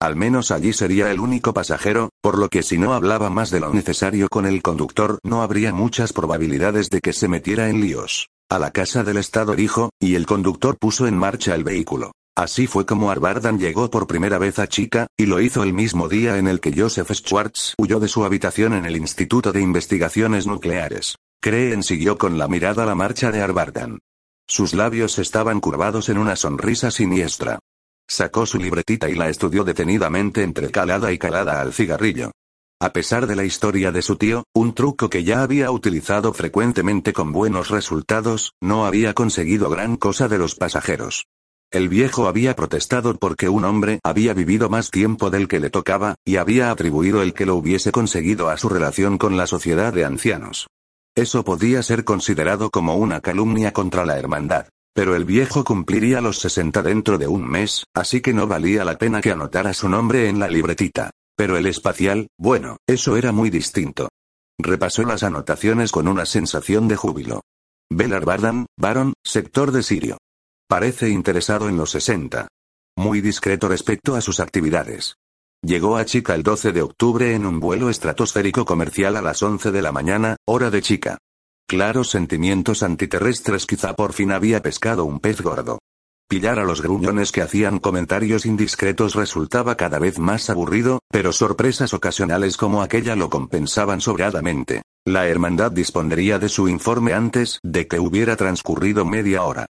Al 0.00 0.14
menos 0.14 0.52
allí 0.52 0.72
sería 0.72 1.10
el 1.10 1.18
único 1.18 1.52
pasajero, 1.52 2.10
por 2.20 2.38
lo 2.38 2.48
que 2.48 2.62
si 2.62 2.78
no 2.78 2.94
hablaba 2.94 3.30
más 3.30 3.50
de 3.50 3.58
lo 3.58 3.72
necesario 3.72 4.28
con 4.28 4.46
el 4.46 4.62
conductor 4.62 5.18
no 5.24 5.42
habría 5.42 5.72
muchas 5.72 6.12
probabilidades 6.12 6.88
de 6.88 7.00
que 7.00 7.12
se 7.12 7.26
metiera 7.26 7.68
en 7.68 7.80
líos. 7.80 8.28
A 8.52 8.58
la 8.58 8.70
casa 8.70 9.02
del 9.02 9.16
Estado 9.16 9.56
dijo, 9.56 9.88
y 9.98 10.14
el 10.14 10.26
conductor 10.26 10.76
puso 10.76 11.06
en 11.06 11.16
marcha 11.16 11.54
el 11.54 11.64
vehículo. 11.64 12.12
Así 12.36 12.66
fue 12.66 12.84
como 12.84 13.10
Arbardan 13.10 13.58
llegó 13.58 13.90
por 13.90 14.06
primera 14.06 14.36
vez 14.36 14.58
a 14.58 14.66
Chica, 14.66 15.06
y 15.16 15.24
lo 15.24 15.40
hizo 15.40 15.62
el 15.62 15.72
mismo 15.72 16.06
día 16.06 16.36
en 16.36 16.46
el 16.46 16.60
que 16.60 16.78
Joseph 16.78 17.10
Schwartz 17.12 17.72
huyó 17.78 17.98
de 17.98 18.08
su 18.08 18.26
habitación 18.26 18.74
en 18.74 18.84
el 18.84 18.98
Instituto 18.98 19.52
de 19.52 19.62
Investigaciones 19.62 20.46
Nucleares. 20.46 21.16
Creen 21.40 21.82
siguió 21.82 22.18
con 22.18 22.36
la 22.36 22.46
mirada 22.46 22.84
la 22.84 22.94
marcha 22.94 23.32
de 23.32 23.40
Arbardan. 23.40 24.00
Sus 24.46 24.74
labios 24.74 25.18
estaban 25.18 25.58
curvados 25.58 26.10
en 26.10 26.18
una 26.18 26.36
sonrisa 26.36 26.90
siniestra. 26.90 27.58
Sacó 28.06 28.44
su 28.44 28.58
libretita 28.58 29.08
y 29.08 29.14
la 29.14 29.30
estudió 29.30 29.64
detenidamente 29.64 30.42
entre 30.42 30.70
calada 30.70 31.10
y 31.10 31.16
calada 31.16 31.62
al 31.62 31.72
cigarrillo. 31.72 32.32
A 32.82 32.92
pesar 32.92 33.28
de 33.28 33.36
la 33.36 33.44
historia 33.44 33.92
de 33.92 34.02
su 34.02 34.16
tío, 34.16 34.42
un 34.52 34.74
truco 34.74 35.08
que 35.08 35.22
ya 35.22 35.44
había 35.44 35.70
utilizado 35.70 36.32
frecuentemente 36.32 37.12
con 37.12 37.30
buenos 37.30 37.70
resultados, 37.70 38.54
no 38.60 38.86
había 38.86 39.14
conseguido 39.14 39.70
gran 39.70 39.94
cosa 39.94 40.26
de 40.26 40.36
los 40.36 40.56
pasajeros. 40.56 41.26
El 41.70 41.88
viejo 41.88 42.26
había 42.26 42.56
protestado 42.56 43.14
porque 43.14 43.48
un 43.48 43.64
hombre 43.64 44.00
había 44.02 44.34
vivido 44.34 44.68
más 44.68 44.90
tiempo 44.90 45.30
del 45.30 45.46
que 45.46 45.60
le 45.60 45.70
tocaba, 45.70 46.16
y 46.24 46.38
había 46.38 46.72
atribuido 46.72 47.22
el 47.22 47.34
que 47.34 47.46
lo 47.46 47.54
hubiese 47.54 47.92
conseguido 47.92 48.48
a 48.48 48.56
su 48.56 48.68
relación 48.68 49.16
con 49.16 49.36
la 49.36 49.46
sociedad 49.46 49.92
de 49.92 50.04
ancianos. 50.04 50.66
Eso 51.14 51.44
podía 51.44 51.84
ser 51.84 52.02
considerado 52.02 52.68
como 52.70 52.96
una 52.96 53.20
calumnia 53.20 53.72
contra 53.72 54.04
la 54.04 54.18
hermandad. 54.18 54.66
Pero 54.92 55.14
el 55.14 55.24
viejo 55.24 55.62
cumpliría 55.62 56.20
los 56.20 56.40
60 56.40 56.82
dentro 56.82 57.16
de 57.16 57.28
un 57.28 57.48
mes, 57.48 57.84
así 57.94 58.20
que 58.20 58.34
no 58.34 58.48
valía 58.48 58.84
la 58.84 58.98
pena 58.98 59.20
que 59.20 59.30
anotara 59.30 59.72
su 59.72 59.88
nombre 59.88 60.28
en 60.28 60.40
la 60.40 60.48
libretita. 60.48 61.12
Pero 61.42 61.56
el 61.56 61.66
espacial, 61.66 62.28
bueno, 62.38 62.76
eso 62.86 63.16
era 63.16 63.32
muy 63.32 63.50
distinto. 63.50 64.10
Repasó 64.60 65.02
las 65.02 65.24
anotaciones 65.24 65.90
con 65.90 66.06
una 66.06 66.24
sensación 66.24 66.86
de 66.86 66.94
júbilo. 66.94 67.40
Belar 67.90 68.24
Bardan, 68.24 68.66
Baron, 68.78 69.14
sector 69.24 69.72
de 69.72 69.82
Sirio. 69.82 70.18
Parece 70.68 71.08
interesado 71.08 71.68
en 71.68 71.76
los 71.76 71.90
60. 71.90 72.46
Muy 72.96 73.20
discreto 73.20 73.66
respecto 73.66 74.14
a 74.14 74.20
sus 74.20 74.38
actividades. 74.38 75.16
Llegó 75.64 75.96
a 75.96 76.04
Chica 76.04 76.36
el 76.36 76.44
12 76.44 76.70
de 76.70 76.82
octubre 76.82 77.34
en 77.34 77.44
un 77.44 77.58
vuelo 77.58 77.90
estratosférico 77.90 78.64
comercial 78.64 79.16
a 79.16 79.20
las 79.20 79.42
11 79.42 79.72
de 79.72 79.82
la 79.82 79.90
mañana, 79.90 80.36
hora 80.46 80.70
de 80.70 80.80
Chica. 80.80 81.18
Claros 81.66 82.08
sentimientos 82.08 82.84
antiterrestres 82.84 83.66
quizá 83.66 83.96
por 83.96 84.12
fin 84.12 84.30
había 84.30 84.62
pescado 84.62 85.04
un 85.04 85.18
pez 85.18 85.40
gordo. 85.40 85.80
Pillar 86.32 86.58
a 86.58 86.64
los 86.64 86.80
gruñones 86.80 87.30
que 87.30 87.42
hacían 87.42 87.78
comentarios 87.78 88.46
indiscretos 88.46 89.14
resultaba 89.14 89.76
cada 89.76 89.98
vez 89.98 90.18
más 90.18 90.48
aburrido, 90.48 91.00
pero 91.10 91.30
sorpresas 91.30 91.92
ocasionales 91.92 92.56
como 92.56 92.80
aquella 92.80 93.14
lo 93.16 93.28
compensaban 93.28 94.00
sobradamente. 94.00 94.80
La 95.04 95.28
hermandad 95.28 95.72
dispondría 95.72 96.38
de 96.38 96.48
su 96.48 96.70
informe 96.70 97.12
antes 97.12 97.60
de 97.62 97.86
que 97.86 98.00
hubiera 98.00 98.34
transcurrido 98.36 99.04
media 99.04 99.42
hora. 99.42 99.66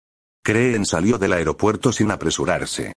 Creen 0.44 0.86
salió 0.86 1.18
del 1.18 1.32
aeropuerto 1.32 1.94
sin 1.94 2.12
apresurarse. 2.12 2.92